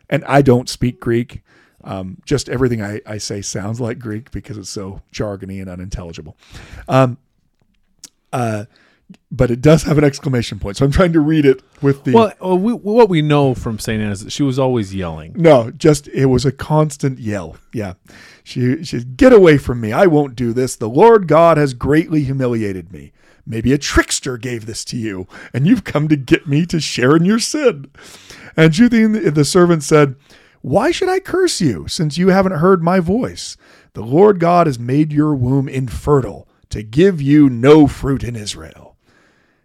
[0.08, 1.42] and I don't speak Greek.
[1.82, 6.36] Um, just everything I, I say sounds like Greek because it's so jargony and unintelligible.
[6.88, 7.16] Um,
[8.32, 8.66] uh,
[9.30, 10.76] but it does have an exclamation point.
[10.76, 12.12] So I'm trying to read it with the.
[12.12, 15.34] Well, we, what we know from Saint Anna is that she was always yelling.
[15.36, 17.56] No, just it was a constant yell.
[17.72, 17.94] Yeah.
[18.44, 19.92] She she said, Get away from me.
[19.92, 20.76] I won't do this.
[20.76, 23.12] The Lord God has greatly humiliated me.
[23.46, 27.16] Maybe a trickster gave this to you, and you've come to get me to share
[27.16, 27.90] in your sin.
[28.56, 30.16] And Juthine, the servant, said,
[30.60, 33.56] Why should I curse you, since you haven't heard my voice?
[33.94, 38.89] The Lord God has made your womb infertile to give you no fruit in Israel.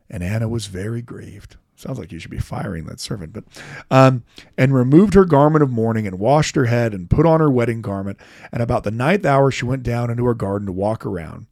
[0.09, 1.57] And Anna was very grieved.
[1.75, 3.43] Sounds like you should be firing that servant, but
[3.91, 4.23] um,
[4.57, 7.81] and removed her garment of mourning and washed her head and put on her wedding
[7.81, 8.17] garment.
[8.51, 11.47] And about the ninth hour, she went down into her garden to walk around.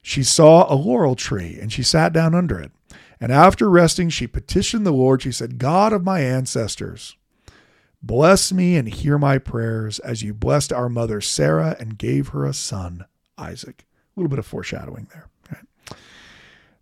[0.00, 2.72] She saw a laurel tree and she sat down under it.
[3.20, 5.20] And after resting, she petitioned the Lord.
[5.20, 7.16] She said, God of my ancestors,
[8.02, 12.46] bless me and hear my prayers as you blessed our mother Sarah and gave her
[12.46, 13.04] a son,
[13.36, 13.84] Isaac.
[14.16, 15.28] A little bit of foreshadowing there.
[15.46, 15.60] Okay.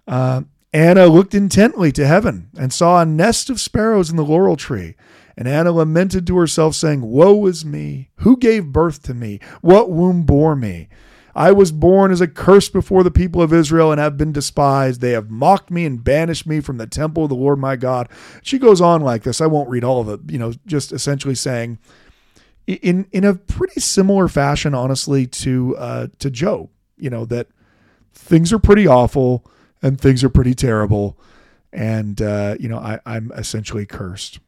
[0.07, 0.43] Uh,
[0.77, 4.95] Anna looked intently to heaven and saw a nest of sparrows in the laurel tree.
[5.35, 8.11] And Anna lamented to herself, saying, Woe is me!
[8.17, 9.41] Who gave birth to me?
[9.63, 10.89] What womb bore me?
[11.35, 15.01] I was born as a curse before the people of Israel and have been despised.
[15.01, 18.11] They have mocked me and banished me from the temple of the Lord my God.
[18.43, 19.41] She goes on like this.
[19.41, 21.79] I won't read all of it, you know, just essentially saying,
[22.67, 26.69] in in a pretty similar fashion, honestly, to uh, to Job,
[26.99, 27.47] you know, that
[28.13, 29.47] things are pretty awful
[29.83, 31.19] and things are pretty terrible,
[31.73, 34.39] and uh, you know, I, I'm essentially cursed.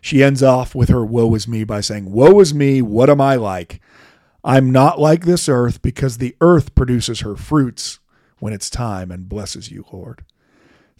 [0.00, 2.82] She ends off with her "Woe is me" by saying, "Woe is me!
[2.82, 3.80] What am I like?
[4.42, 7.98] I'm not like this earth, because the earth produces her fruits
[8.38, 10.24] when it's time and blesses you, Lord."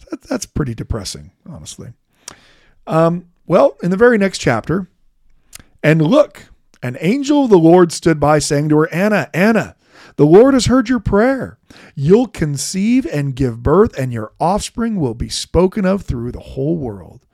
[0.09, 1.93] That, that's pretty depressing, honestly.
[2.87, 4.87] Um, well, in the very next chapter,
[5.83, 6.47] and look,
[6.81, 9.75] an angel of the Lord stood by, saying to her, Anna, Anna,
[10.15, 11.57] the Lord has heard your prayer.
[11.95, 16.77] You'll conceive and give birth, and your offspring will be spoken of through the whole
[16.77, 17.25] world.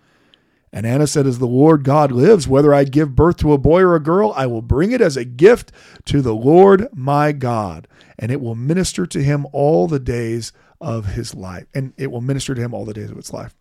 [0.74, 3.82] And Anna said, As the Lord God lives, whether I give birth to a boy
[3.82, 5.72] or a girl, I will bring it as a gift
[6.06, 7.88] to the Lord my God,
[8.18, 11.68] and it will minister to him all the days of his life.
[11.74, 13.54] And it will minister to him all the days of its life.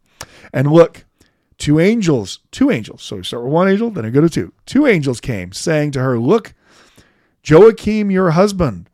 [0.52, 1.04] And look,
[1.58, 3.02] two angels, two angels.
[3.02, 4.52] So we start with one angel, then I go to two.
[4.66, 6.54] Two angels came, saying to her, Look,
[7.44, 8.89] Joachim, your husband,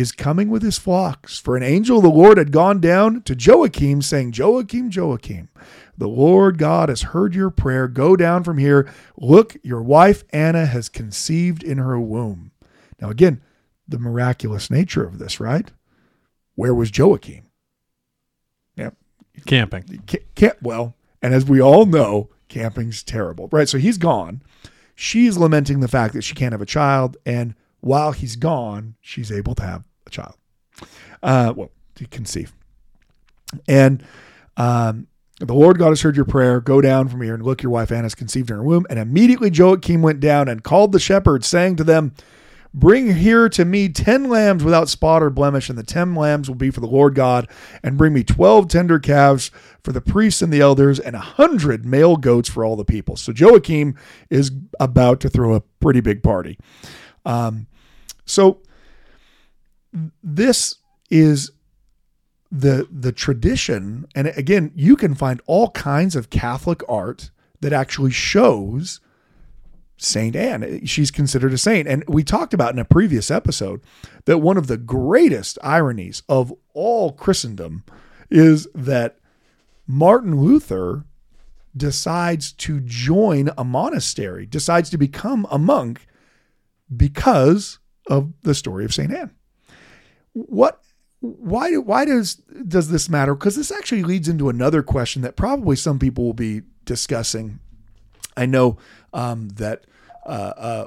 [0.00, 1.38] is coming with his flocks.
[1.38, 5.48] For an angel of the Lord had gone down to Joachim, saying, Joachim, Joachim,
[5.96, 7.86] the Lord God has heard your prayer.
[7.86, 8.90] Go down from here.
[9.16, 12.52] Look, your wife Anna has conceived in her womb.
[13.00, 13.40] Now, again,
[13.86, 15.70] the miraculous nature of this, right?
[16.54, 17.46] Where was Joachim?
[18.76, 18.90] Yeah,
[19.46, 20.02] Camping.
[20.34, 23.68] can't, well, and as we all know, camping's terrible, right?
[23.68, 24.42] So he's gone.
[24.94, 29.32] She's lamenting the fact that she can't have a child, and while he's gone, she's
[29.32, 30.34] able to have a child.
[31.22, 32.52] Uh, well, to conceive.
[33.68, 34.04] And
[34.56, 35.06] um,
[35.38, 36.60] the Lord God has heard your prayer.
[36.60, 38.86] Go down from here and look, your wife Anna's conceived in her womb.
[38.90, 42.14] And immediately Joachim went down and called the shepherds, saying to them,
[42.72, 46.54] Bring here to me ten lambs without spot or blemish, and the ten lambs will
[46.54, 47.48] be for the Lord God.
[47.82, 49.50] And bring me twelve tender calves
[49.82, 53.16] for the priests and the elders, and a hundred male goats for all the people.
[53.16, 53.96] So Joachim
[54.28, 56.58] is about to throw a pretty big party.
[57.24, 57.66] Um,
[58.24, 58.62] so
[60.22, 60.76] this
[61.10, 61.50] is
[62.50, 67.30] the the tradition, and again, you can find all kinds of Catholic art
[67.60, 69.00] that actually shows
[70.00, 70.86] Saint Anne.
[70.86, 71.86] She's considered a saint.
[71.86, 73.82] And we talked about in a previous episode
[74.24, 77.84] that one of the greatest ironies of all Christendom
[78.30, 79.18] is that
[79.86, 81.04] Martin Luther
[81.76, 86.06] decides to join a monastery, decides to become a monk
[86.94, 87.78] because
[88.08, 89.30] of the story of Saint Anne.
[90.32, 90.80] What
[91.20, 93.34] why why does does this matter?
[93.34, 97.60] Because this actually leads into another question that probably some people will be discussing.
[98.36, 98.78] I know
[99.12, 99.84] um, that
[100.24, 100.86] uh, uh,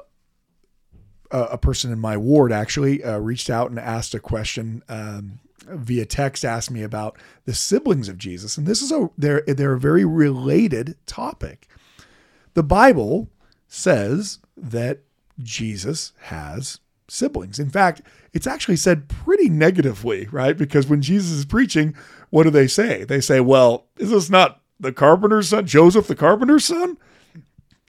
[1.30, 6.04] a person in my ward actually uh, reached out and asked a question um, via
[6.04, 6.44] text.
[6.44, 10.04] Asked me about the siblings of Jesus, and this is a they're they're a very
[10.04, 11.68] related topic.
[12.54, 13.30] The Bible
[13.68, 15.00] says that
[15.40, 17.58] Jesus has siblings.
[17.58, 18.02] In fact,
[18.32, 20.56] it's actually said pretty negatively, right?
[20.56, 21.94] Because when Jesus is preaching,
[22.30, 23.04] what do they say?
[23.04, 26.96] They say, "Well, is this not the carpenter's son, Joseph the carpenter's son?"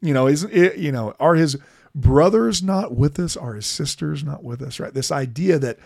[0.02, 1.58] You know, isn't it, you know, are his
[1.94, 3.36] brothers not with us?
[3.38, 4.80] Are his sisters not with us?
[4.80, 4.94] Right?
[4.94, 5.80] This idea that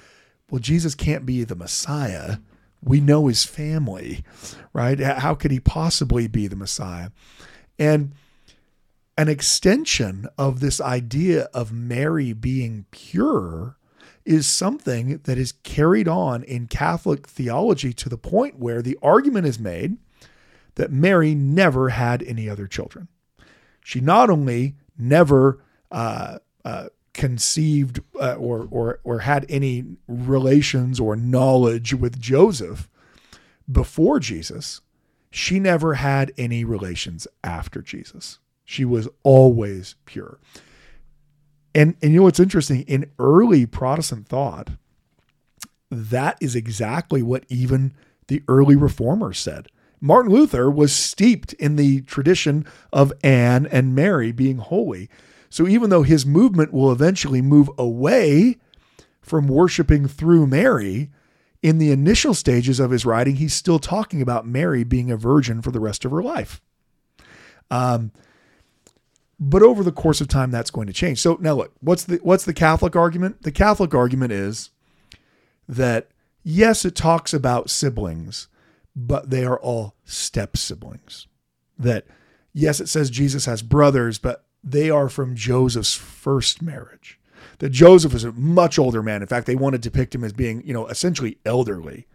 [0.49, 2.38] well, Jesus can't be the Messiah.
[2.84, 4.23] We know his family,
[4.73, 4.99] right?
[4.99, 7.09] How could he possibly be the Messiah?
[7.77, 8.13] And
[9.20, 13.76] an extension of this idea of Mary being pure
[14.24, 19.45] is something that is carried on in Catholic theology to the point where the argument
[19.45, 19.97] is made
[20.76, 23.09] that Mary never had any other children.
[23.84, 25.61] She not only never
[25.91, 32.88] uh, uh, conceived uh, or, or, or had any relations or knowledge with Joseph
[33.70, 34.80] before Jesus,
[35.30, 38.39] she never had any relations after Jesus.
[38.70, 40.38] She was always pure.
[41.74, 42.82] And, and you know what's interesting?
[42.82, 44.70] In early Protestant thought,
[45.89, 47.95] that is exactly what even
[48.28, 49.70] the early reformers said.
[49.99, 52.63] Martin Luther was steeped in the tradition
[52.93, 55.09] of Anne and Mary being holy.
[55.49, 58.57] So even though his movement will eventually move away
[59.20, 61.09] from worshiping through Mary,
[61.63, 65.63] in the initial stages of his writing, he's still talking about Mary being a virgin
[65.63, 66.61] for the rest of her life.
[67.72, 68.11] Um,
[69.39, 71.19] but over the course of time, that's going to change.
[71.19, 73.43] So now look, what's the what's the Catholic argument?
[73.43, 74.71] The Catholic argument is
[75.67, 76.09] that
[76.43, 78.47] yes, it talks about siblings,
[78.95, 81.27] but they are all step siblings.
[81.77, 82.05] That,
[82.53, 87.19] yes, it says Jesus has brothers, but they are from Joseph's first marriage.
[87.59, 89.21] That Joseph is a much older man.
[89.21, 92.07] In fact, they want to depict him as being, you know, essentially elderly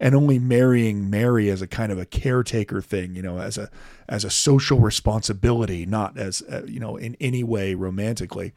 [0.00, 3.70] and only marrying Mary as a kind of a caretaker thing, you know, as a
[4.08, 8.52] as a social responsibility, not as uh, you know in any way romantically,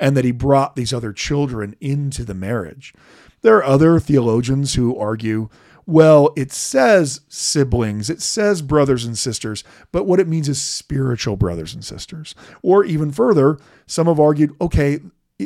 [0.00, 2.94] and that he brought these other children into the marriage.
[3.42, 5.50] There are other theologians who argue
[5.88, 11.34] well, it says siblings, it says brothers and sisters, but what it means is spiritual
[11.34, 12.34] brothers and sisters.
[12.60, 15.00] Or even further, some have argued okay,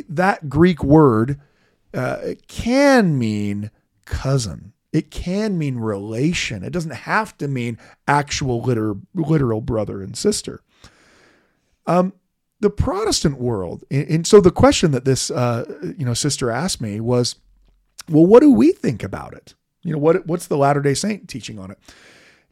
[0.09, 1.39] that Greek word
[1.93, 3.71] uh, can mean
[4.05, 4.72] cousin.
[4.93, 6.63] It can mean relation.
[6.63, 7.77] It doesn't have to mean
[8.07, 10.61] actual liter- literal brother and sister.
[11.87, 12.13] Um,
[12.59, 16.79] the Protestant world, and, and so the question that this uh, you know sister asked
[16.79, 17.35] me was,
[18.07, 19.55] well, what do we think about it?
[19.81, 21.79] You know, what what's the Latter day Saint teaching on it?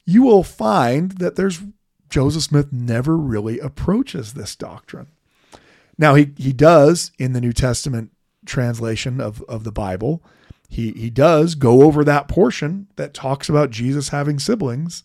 [0.03, 1.61] You will find that there's
[2.09, 5.07] Joseph Smith never really approaches this doctrine.
[5.97, 8.11] Now he he does in the New Testament
[8.45, 10.23] translation of, of the Bible,
[10.71, 15.03] he he does go over that portion that talks about Jesus having siblings,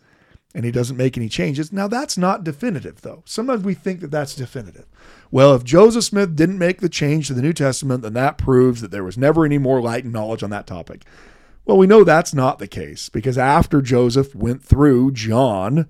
[0.54, 1.72] and he doesn't make any changes.
[1.72, 3.24] Now, that's not definitive, though.
[3.26, 4.86] Sometimes we think that that's definitive.
[5.32, 8.80] Well, if Joseph Smith didn't make the change to the New Testament, then that proves
[8.80, 11.04] that there was never any more light and knowledge on that topic.
[11.64, 15.88] Well, we know that's not the case because after Joseph went through John,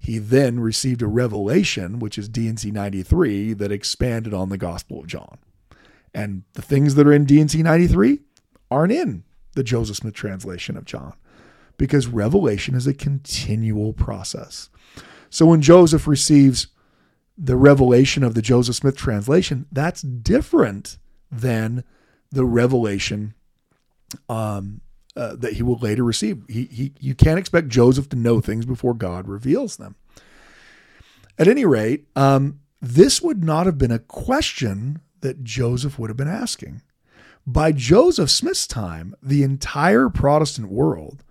[0.00, 5.06] he then received a revelation, which is D&C 93, that expanded on the Gospel of
[5.06, 5.38] John.
[6.12, 8.18] And the things that are in D&C 93
[8.70, 11.14] aren't in the Joseph Smith translation of John
[11.76, 14.68] because revelation is a continual process.
[15.30, 16.68] So when Joseph receives
[17.38, 20.98] the revelation of the Joseph Smith translation, that's different
[21.30, 21.84] than
[22.30, 23.34] the revelation
[24.28, 24.80] um,
[25.16, 26.42] uh, that he will later receive.
[26.48, 29.96] He, he, you can't expect Joseph to know things before God reveals them.
[31.38, 36.16] At any rate, um, this would not have been a question that Joseph would have
[36.16, 36.82] been asking.
[37.46, 41.24] By Joseph Smith's time, the entire Protestant world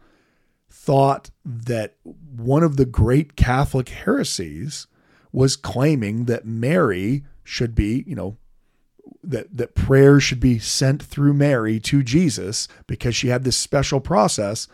[0.70, 4.88] thought that one of the great Catholic heresies
[5.32, 8.38] was claiming that Mary should be, you know,
[9.24, 14.00] that that prayer should be sent through Mary to Jesus because she had this special
[14.00, 14.68] process.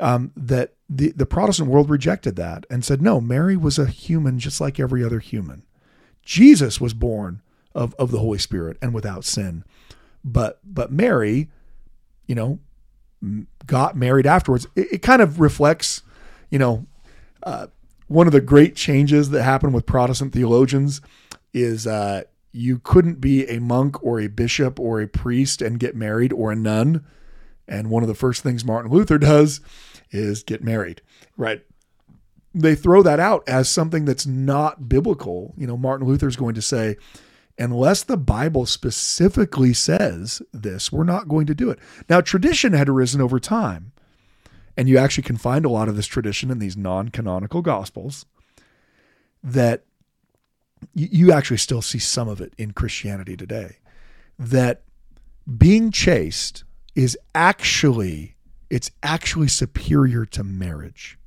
[0.00, 4.40] Um, that the the Protestant world rejected that and said, no, Mary was a human
[4.40, 5.64] just like every other human.
[6.24, 7.42] Jesus was born
[7.74, 9.64] of of the Holy Spirit and without sin,
[10.24, 11.50] but but Mary,
[12.26, 12.58] you know,
[13.66, 14.66] got married afterwards.
[14.74, 16.02] It, it kind of reflects,
[16.50, 16.86] you know,
[17.42, 17.68] uh,
[18.08, 21.00] one of the great changes that happened with Protestant theologians
[21.52, 22.22] is uh,
[22.52, 26.52] you couldn't be a monk or a bishop or a priest and get married or
[26.52, 27.04] a nun.
[27.66, 29.60] And one of the first things Martin Luther does
[30.10, 31.02] is get married,
[31.36, 31.62] right?
[32.54, 35.54] They throw that out as something that's not biblical.
[35.56, 36.96] You know, Martin Luther's going to say,
[37.58, 41.78] unless the Bible specifically says this, we're not going to do it.
[42.08, 43.92] Now, tradition had arisen over time,
[44.76, 48.26] and you actually can find a lot of this tradition in these non canonical gospels
[49.42, 49.84] that
[50.94, 53.76] you actually still see some of it in Christianity today.
[54.38, 54.82] That
[55.58, 58.34] being chaste is actually
[58.70, 61.18] it's actually superior to marriage.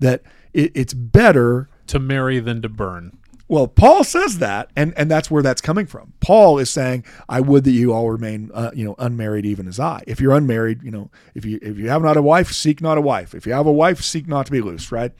[0.00, 0.22] That
[0.52, 3.18] it, it's better to marry than to burn.
[3.48, 6.14] Well, Paul says that, and and that's where that's coming from.
[6.20, 9.78] Paul is saying, "I would that you all remain, uh, you know, unmarried, even as
[9.78, 12.80] I." If you're unmarried, you know, if you if you have not a wife, seek
[12.80, 13.34] not a wife.
[13.34, 14.90] If you have a wife, seek not to be loose.
[14.90, 15.12] Right?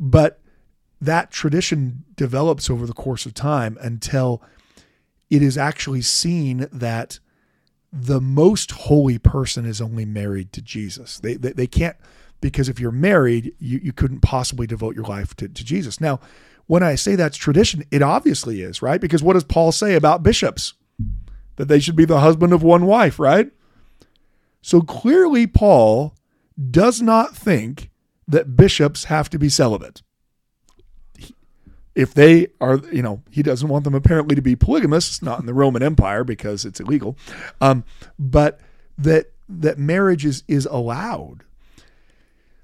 [0.00, 0.40] But
[1.00, 4.42] that tradition develops over the course of time until
[5.30, 7.20] it is actually seen that
[7.92, 11.18] the most holy person is only married to Jesus.
[11.20, 11.96] They they, they can't
[12.40, 16.00] because if you're married, you you couldn't possibly devote your life to, to Jesus.
[16.00, 16.18] Now
[16.70, 19.00] when I say that's tradition, it obviously is, right?
[19.00, 20.74] Because what does Paul say about bishops?
[21.56, 23.50] That they should be the husband of one wife, right?
[24.62, 26.14] So clearly, Paul
[26.70, 27.90] does not think
[28.28, 30.02] that bishops have to be celibate.
[31.96, 35.46] If they are, you know, he doesn't want them apparently to be polygamists, not in
[35.46, 37.16] the Roman Empire because it's illegal,
[37.60, 37.82] um,
[38.16, 38.60] but
[38.96, 41.42] that that marriage is is allowed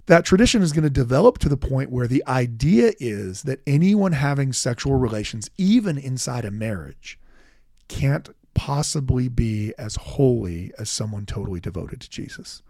[0.07, 4.13] that tradition is going to develop to the point where the idea is that anyone
[4.13, 7.19] having sexual relations, even inside a marriage,
[7.89, 12.63] can't possibly be as holy as someone totally devoted to Jesus.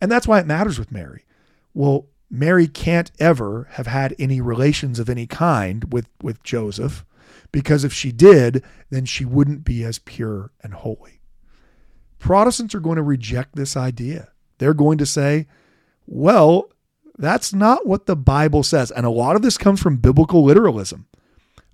[0.00, 1.24] And that's why it matters with Mary.
[1.72, 7.04] Well, Mary can't ever have had any relations of any kind with, with Joseph
[7.52, 11.20] because if she did, then she wouldn't be as pure and holy.
[12.18, 14.32] Protestants are going to reject this idea.
[14.58, 15.46] They're going to say,
[16.06, 16.70] well,
[17.16, 18.90] that's not what the Bible says.
[18.90, 21.06] And a lot of this comes from biblical literalism.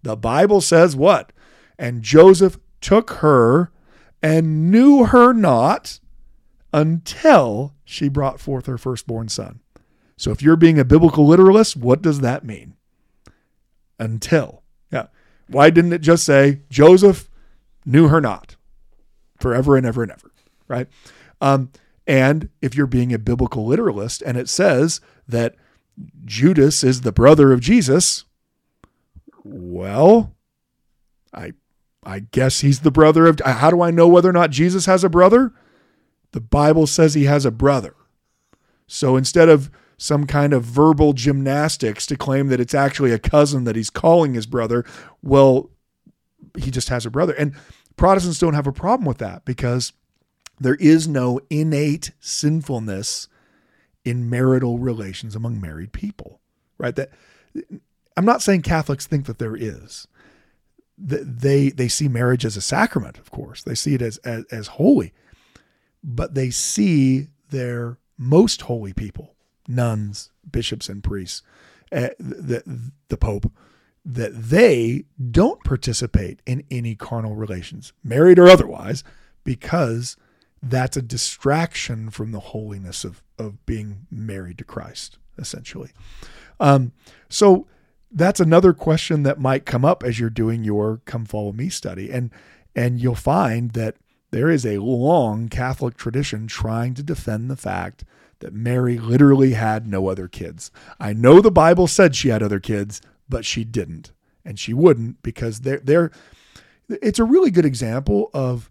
[0.03, 1.33] The Bible says what?
[1.79, 3.71] And Joseph took her
[4.23, 6.01] and knew her not
[6.73, 9.61] until she brought forth her firstborn son.
[10.17, 12.75] So if you're being a biblical literalist, what does that mean?
[13.99, 14.63] Until.
[14.93, 15.07] Yeah.
[15.49, 17.29] Why didn't it just say Joseph
[17.87, 18.57] knew her not
[19.39, 20.31] forever and ever and ever?
[20.69, 20.87] Right.
[21.41, 21.71] Um,
[22.07, 25.55] and if you're being a biblical literalist and it says that
[26.25, 28.25] Judas is the brother of Jesus,
[29.45, 30.35] well,
[31.33, 31.53] I
[32.03, 35.05] I guess he's the brother of how do I know whether or not Jesus has
[35.05, 35.53] a brother?
[36.33, 37.95] The Bible says he has a brother.
[38.87, 43.65] So instead of some kind of verbal gymnastics to claim that it's actually a cousin
[43.65, 44.85] that he's calling his brother,
[45.23, 45.71] well,
[46.57, 47.35] he just has a brother.
[47.35, 47.55] And
[47.97, 49.93] Protestants don't have a problem with that because
[50.61, 53.29] there is no innate sinfulness
[54.05, 56.41] in marital relations among married people,
[56.79, 56.95] right?
[56.95, 57.11] That
[58.17, 60.07] I'm not saying Catholics think that there is.
[60.99, 63.63] They they see marriage as a sacrament, of course.
[63.63, 65.15] They see it as as, as holy,
[66.05, 69.35] but they see their most holy people,
[69.67, 71.43] nuns, bishops and priests,
[71.91, 73.51] uh, the the Pope,
[74.05, 79.03] that they don't participate in any carnal relations, married or otherwise,
[79.43, 80.19] because
[80.63, 85.91] that's a distraction from the holiness of of being married to Christ, essentially.
[86.59, 86.93] Um,
[87.29, 87.67] so
[88.13, 92.11] that's another question that might come up as you're doing your come follow me study.
[92.11, 92.31] And
[92.75, 93.97] and you'll find that
[94.31, 98.05] there is a long catholic tradition trying to defend the fact
[98.39, 100.71] that mary literally had no other kids.
[100.99, 103.01] I know the bible said she had other kids
[103.31, 104.13] but she didn't.
[104.45, 106.11] And she wouldn't because they're they're
[106.89, 108.71] it's a really good example of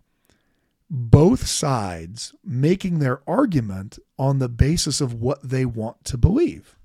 [0.89, 6.75] both sides making their argument on the basis of what they want to believe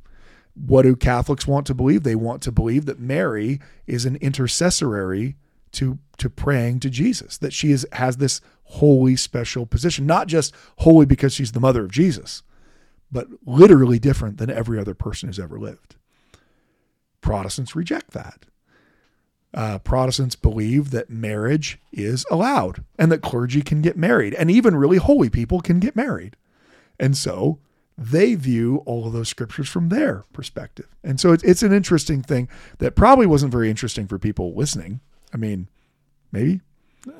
[0.55, 2.03] what do Catholics want to believe?
[2.03, 5.37] They want to believe that Mary is an intercessory
[5.73, 10.55] to to praying to Jesus, that she is has this holy special position, not just
[10.79, 12.43] holy because she's the mother of Jesus,
[13.11, 15.97] but literally different than every other person who's ever lived.
[17.21, 18.47] Protestants reject that.
[19.55, 24.75] Uh, Protestants believe that marriage is allowed and that clergy can get married, and even
[24.75, 26.37] really holy people can get married.
[26.99, 27.61] And so
[27.97, 30.89] they view all of those scriptures from their perspective.
[31.05, 32.49] And so it's, it's an interesting thing
[32.79, 34.99] that probably wasn't very interesting for people listening.
[35.33, 35.69] I mean,
[36.33, 36.61] maybe.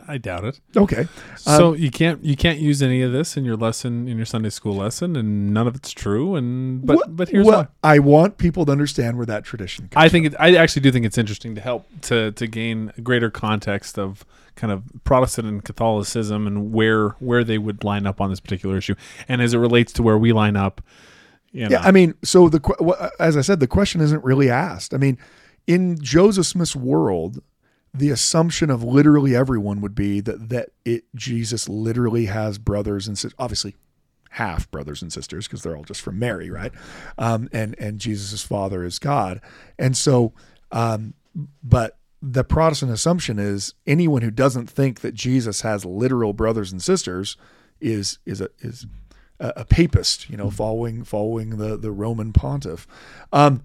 [0.09, 0.61] I doubt it.
[0.77, 1.09] Okay.
[1.37, 4.27] So um, you can't you can't use any of this in your lesson in your
[4.27, 6.37] Sunday school lesson, and none of it's true.
[6.37, 7.95] And but what, but here's well, why.
[7.95, 9.89] I want people to understand where that tradition.
[9.89, 12.93] comes I think it, I actually do think it's interesting to help to to gain
[12.97, 14.25] a greater context of
[14.57, 18.77] kind of Protestant and Catholicism and where where they would line up on this particular
[18.77, 18.95] issue,
[19.29, 20.81] and as it relates to where we line up.
[21.53, 21.79] You know.
[21.79, 24.93] Yeah, I mean, so the as I said, the question isn't really asked.
[24.93, 25.19] I mean,
[25.69, 27.41] in Joseph Smith's world,
[27.95, 33.17] the assumption of literally everyone would be that that it Jesus literally has brothers and
[33.17, 33.37] sisters.
[33.39, 33.77] Obviously,
[34.31, 36.73] half brothers and sisters because they're all just from Mary, right?
[37.17, 39.41] Um, and and Jesus's father is God,
[39.79, 40.33] and so,
[40.73, 41.15] um,
[41.63, 46.83] but the Protestant assumption is anyone who doesn't think that Jesus has literal brothers and
[46.83, 47.37] sisters
[47.81, 48.87] is is a is
[49.39, 52.89] a, a papist, you know, following following the the Roman pontiff.
[53.33, 53.63] Um,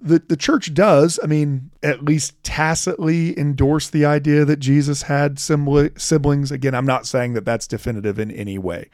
[0.00, 5.38] the the church does, I mean, at least tacitly endorse the idea that Jesus had
[5.38, 6.52] siblings.
[6.52, 8.90] Again, I'm not saying that that's definitive in any way,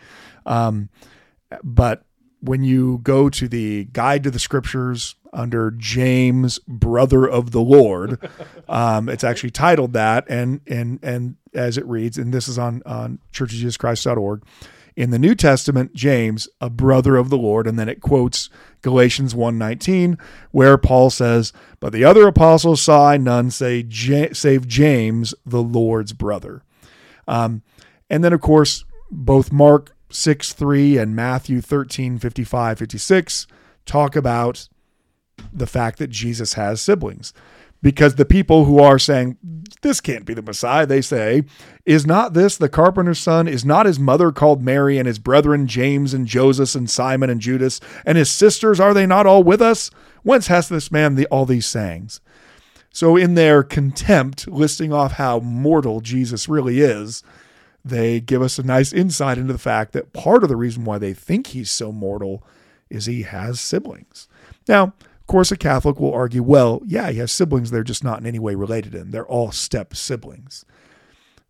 [0.47, 0.89] um,
[1.63, 2.05] but
[2.41, 8.19] when you go to the Guide to the Scriptures under James, brother of the Lord,
[8.69, 12.83] um, it's actually titled that, and and and as it reads, and this is on
[12.87, 14.43] on churchofjesuschrist.org.
[14.95, 18.51] In the New Testament, James, a brother of the Lord, and then it quotes
[18.83, 20.19] Galatians 1:19,
[20.51, 23.87] where Paul says, "But the other apostles saw I none say
[24.33, 26.63] save James, the Lord's brother."
[27.27, 27.63] Um,
[28.11, 33.47] and then, of course, both Mark 6 3 and Matthew 13 55 56
[33.87, 34.69] talk about
[35.53, 37.33] the fact that Jesus has siblings.
[37.83, 39.37] Because the people who are saying,
[39.83, 41.45] this can't be the Messiah, they say,
[41.85, 43.49] is not this the carpenter's son?
[43.49, 47.41] Is not his mother called Mary and his brethren James and Joseph and Simon and
[47.41, 48.79] Judas and his sisters?
[48.79, 49.91] Are they not all with us?
[50.23, 52.21] Whence has this man the, all these sayings?
[52.95, 57.25] So, in their contempt, listing off how mortal Jesus really is,
[57.85, 60.99] they give us a nice insight into the fact that part of the reason why
[60.99, 62.45] they think he's so mortal
[62.91, 64.29] is he has siblings.
[64.69, 64.93] Now,
[65.23, 68.27] of course, a Catholic will argue, well, yeah, he has siblings, they're just not in
[68.27, 69.13] any way related to him.
[69.13, 70.65] They're all step siblings.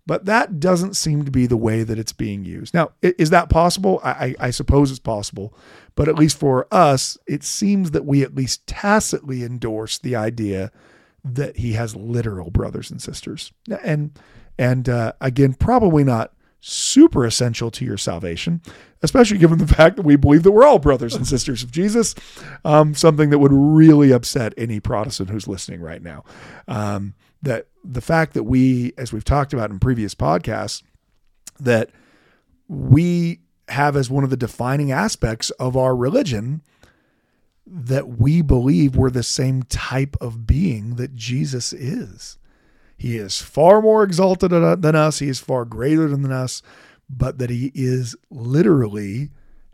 [0.05, 2.75] But that doesn't seem to be the way that it's being used.
[2.75, 3.99] Now, is that possible?
[4.05, 5.55] I, I, suppose it's possible.
[5.95, 10.71] But at least for us, it seems that we at least tacitly endorse the idea
[11.25, 13.53] that he has literal brothers and sisters.
[13.83, 14.11] And
[14.59, 16.35] and uh, again, probably not
[16.65, 18.63] super essential to your salvation,
[19.03, 22.15] especially given the fact that we believe that we're all brothers and sisters of Jesus.
[22.65, 26.25] Um, something that would really upset any Protestant who's listening right now.
[26.69, 30.83] Um, that the fact that we, as we've talked about in previous podcasts,
[31.59, 31.91] that
[32.69, 36.63] we have as one of the defining aspects of our religion
[37.67, 42.39] that we believe we're the same type of being that Jesus is.
[43.03, 46.63] He is far more exalted than us, he is far greater than us,
[47.11, 49.31] but that he is literally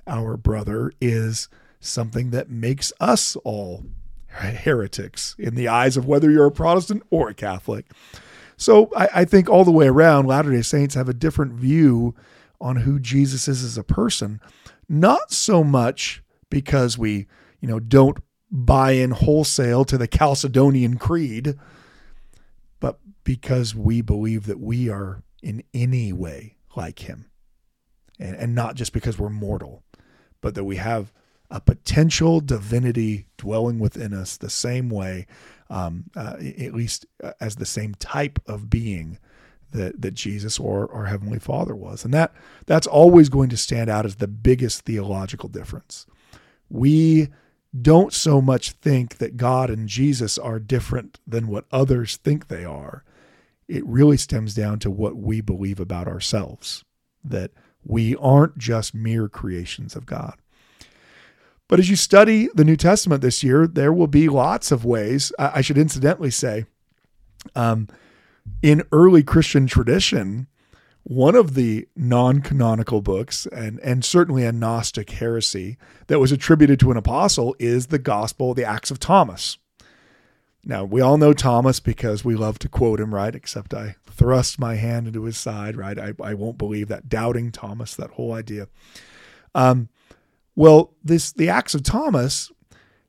[0.06, 3.84] our brother is something that makes us all
[4.28, 7.84] heretics in the eyes of whether you're a Protestant or a Catholic.
[8.56, 12.14] So I, I think all the way around, Latter day Saints have a different view
[12.62, 14.40] on who Jesus is as a person.
[14.88, 17.26] Not so much because we,
[17.60, 18.16] you know, don't
[18.50, 21.58] buy in wholesale to the Chalcedonian Creed,
[23.28, 27.26] because we believe that we are in any way like him.
[28.18, 29.82] And, and not just because we're mortal,
[30.40, 31.12] but that we have
[31.50, 35.26] a potential divinity dwelling within us the same way,
[35.68, 39.18] um, uh, at least uh, as the same type of being
[39.72, 42.32] that that Jesus or our heavenly Father was, and that
[42.64, 46.06] that's always going to stand out as the biggest theological difference.
[46.70, 47.28] We
[47.78, 52.64] don't so much think that God and Jesus are different than what others think they
[52.64, 53.04] are.
[53.68, 56.84] It really stems down to what we believe about ourselves,
[57.22, 57.50] that
[57.84, 60.34] we aren't just mere creations of God.
[61.68, 65.32] But as you study the New Testament this year, there will be lots of ways.
[65.38, 66.64] I should incidentally say,
[67.54, 67.88] um,
[68.62, 70.46] in early Christian tradition,
[71.08, 76.90] one of the non-canonical books and and certainly a gnostic heresy that was attributed to
[76.90, 79.56] an apostle is the gospel the acts of thomas
[80.68, 83.34] now we all know thomas because we love to quote him right?
[83.34, 85.98] Except i thrust my hand into his side right?
[85.98, 88.68] I, I won't believe that doubting thomas that whole idea.
[89.54, 89.88] Um,
[90.54, 92.52] well this the acts of thomas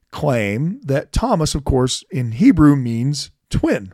[0.10, 3.94] claim that thomas of course in hebrew means twin.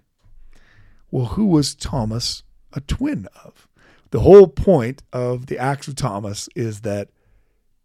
[1.12, 3.68] Well who was thomas a twin of?
[4.16, 7.10] The whole point of the Acts of Thomas is that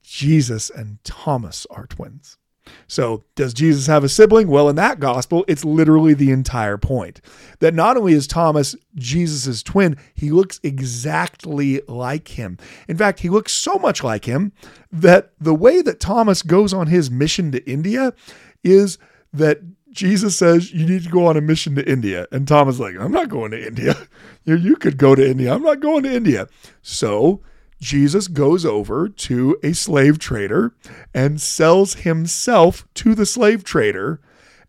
[0.02, 2.36] Jesus and Thomas are twins.
[2.86, 4.48] So, does Jesus have a sibling?
[4.48, 7.20] Well, in that gospel, it's literally the entire point.
[7.60, 12.58] That not only is Thomas Jesus' twin, he looks exactly like him.
[12.88, 14.52] In fact, he looks so much like him
[14.90, 18.12] that the way that Thomas goes on his mission to India
[18.64, 18.98] is
[19.32, 19.60] that
[19.90, 22.26] Jesus says you need to go on a mission to India.
[22.30, 23.94] And Thomas like, I'm not going to India.
[24.46, 25.52] You, you could go to India.
[25.52, 26.48] I'm not going to India.
[26.80, 27.42] So
[27.80, 30.74] Jesus goes over to a slave trader
[31.14, 34.20] and sells himself to the slave trader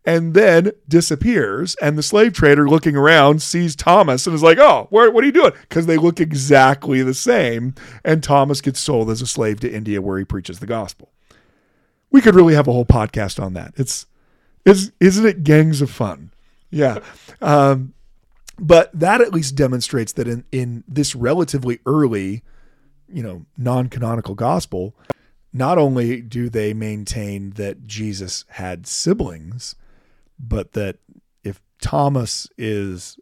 [0.06, 1.76] and then disappears.
[1.76, 5.28] And the slave trader looking around sees Thomas and is like, Oh, where, what are
[5.28, 5.52] you doing?
[5.62, 7.76] Because they look exactly the same.
[8.04, 11.12] And Thomas gets sold as a slave to India where he preaches the gospel.
[12.12, 13.74] We could really have a whole podcast on that.
[13.76, 14.06] It's
[14.66, 16.32] is isn't it gangs of fun?
[16.70, 17.00] Yeah.
[17.42, 17.94] Um,
[18.60, 22.44] but that at least demonstrates that in, in this relatively early,
[23.14, 24.96] you know, non-canonical gospel,
[25.54, 29.76] not only do they maintain that Jesus had siblings,
[30.40, 30.98] but that
[31.44, 33.18] if Thomas is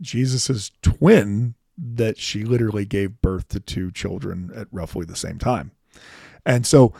[0.00, 5.72] Jesus's twin, that she literally gave birth to two children at roughly the same time.
[6.44, 6.94] And so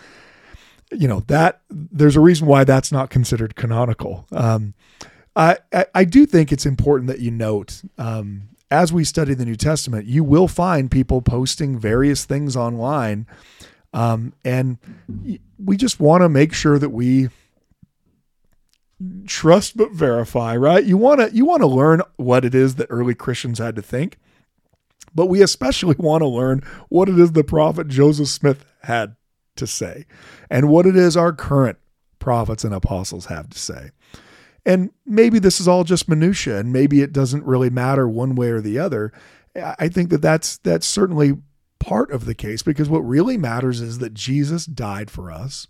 [0.92, 4.26] you know that there's a reason why that's not considered canonical.
[4.32, 4.74] Um,
[5.34, 9.44] I, I, I do think it's important that you note um, as we study the
[9.44, 13.26] New Testament, you will find people posting various things online,
[13.92, 14.78] um, and
[15.58, 17.28] we just want to make sure that we
[19.26, 20.56] trust but verify.
[20.56, 20.84] Right?
[20.84, 23.82] You want to you want to learn what it is that early Christians had to
[23.82, 24.18] think,
[25.14, 29.16] but we especially want to learn what it is the prophet Joseph Smith had
[29.56, 30.04] to say
[30.50, 31.78] and what it is our current
[32.18, 33.90] prophets and apostles have to say.
[34.66, 38.50] And maybe this is all just minutia and maybe it doesn't really matter one way
[38.50, 39.12] or the other.
[39.54, 41.38] I think that that's that's certainly
[41.78, 45.68] part of the case because what really matters is that Jesus died for us,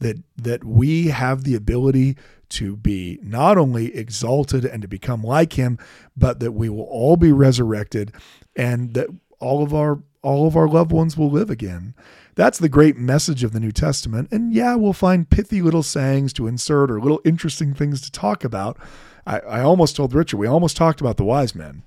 [0.00, 2.16] that that we have the ability
[2.48, 5.78] to be not only exalted and to become like him,
[6.16, 8.12] but that we will all be resurrected
[8.56, 9.08] and that
[9.40, 11.94] all of our all of our loved ones will live again.
[12.34, 14.28] That's the great message of the New Testament.
[14.30, 18.44] And yeah, we'll find pithy little sayings to insert or little interesting things to talk
[18.44, 18.78] about.
[19.26, 21.82] I, I almost told Richard, we almost talked about the wise men.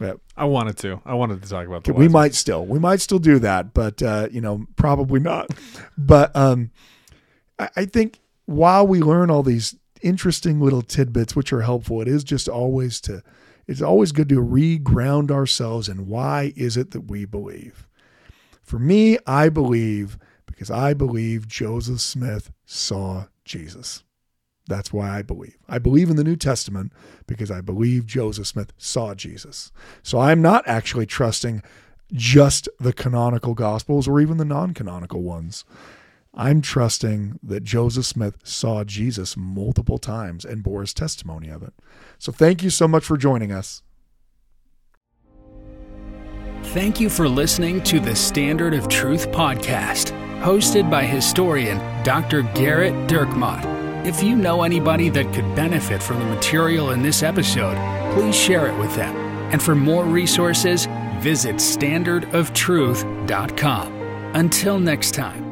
[0.00, 0.14] Yeah.
[0.36, 1.02] I wanted to.
[1.04, 1.92] I wanted to talk about the.
[1.92, 2.32] We might men.
[2.32, 2.64] still.
[2.64, 5.50] We might still do that, but uh, you know, probably not.
[5.98, 6.70] but um,
[7.58, 12.08] I, I think while we learn all these interesting little tidbits, which are helpful, it
[12.08, 13.22] is just always to.
[13.68, 17.86] It's always good to re-ground ourselves in why is it that we believe.
[18.62, 24.02] For me, I believe because I believe Joseph Smith saw Jesus.
[24.66, 25.56] That's why I believe.
[25.68, 26.92] I believe in the New Testament
[27.26, 29.70] because I believe Joseph Smith saw Jesus.
[30.02, 31.62] So I'm not actually trusting
[32.12, 35.64] just the canonical gospels or even the non canonical ones.
[36.38, 41.72] I'm trusting that Joseph Smith saw Jesus multiple times and bore his testimony of it.
[42.16, 43.82] So thank you so much for joining us.
[46.62, 52.44] Thank you for listening to the Standard of Truth podcast, hosted by historian Dr.
[52.44, 54.06] Gerrit Dirkmaat.
[54.06, 57.74] If you know anybody that could benefit from the material in this episode,
[58.14, 59.16] please share it with them.
[59.52, 60.86] And for more resources,
[61.18, 63.92] visit standardoftruth.com.
[64.34, 65.47] Until next time.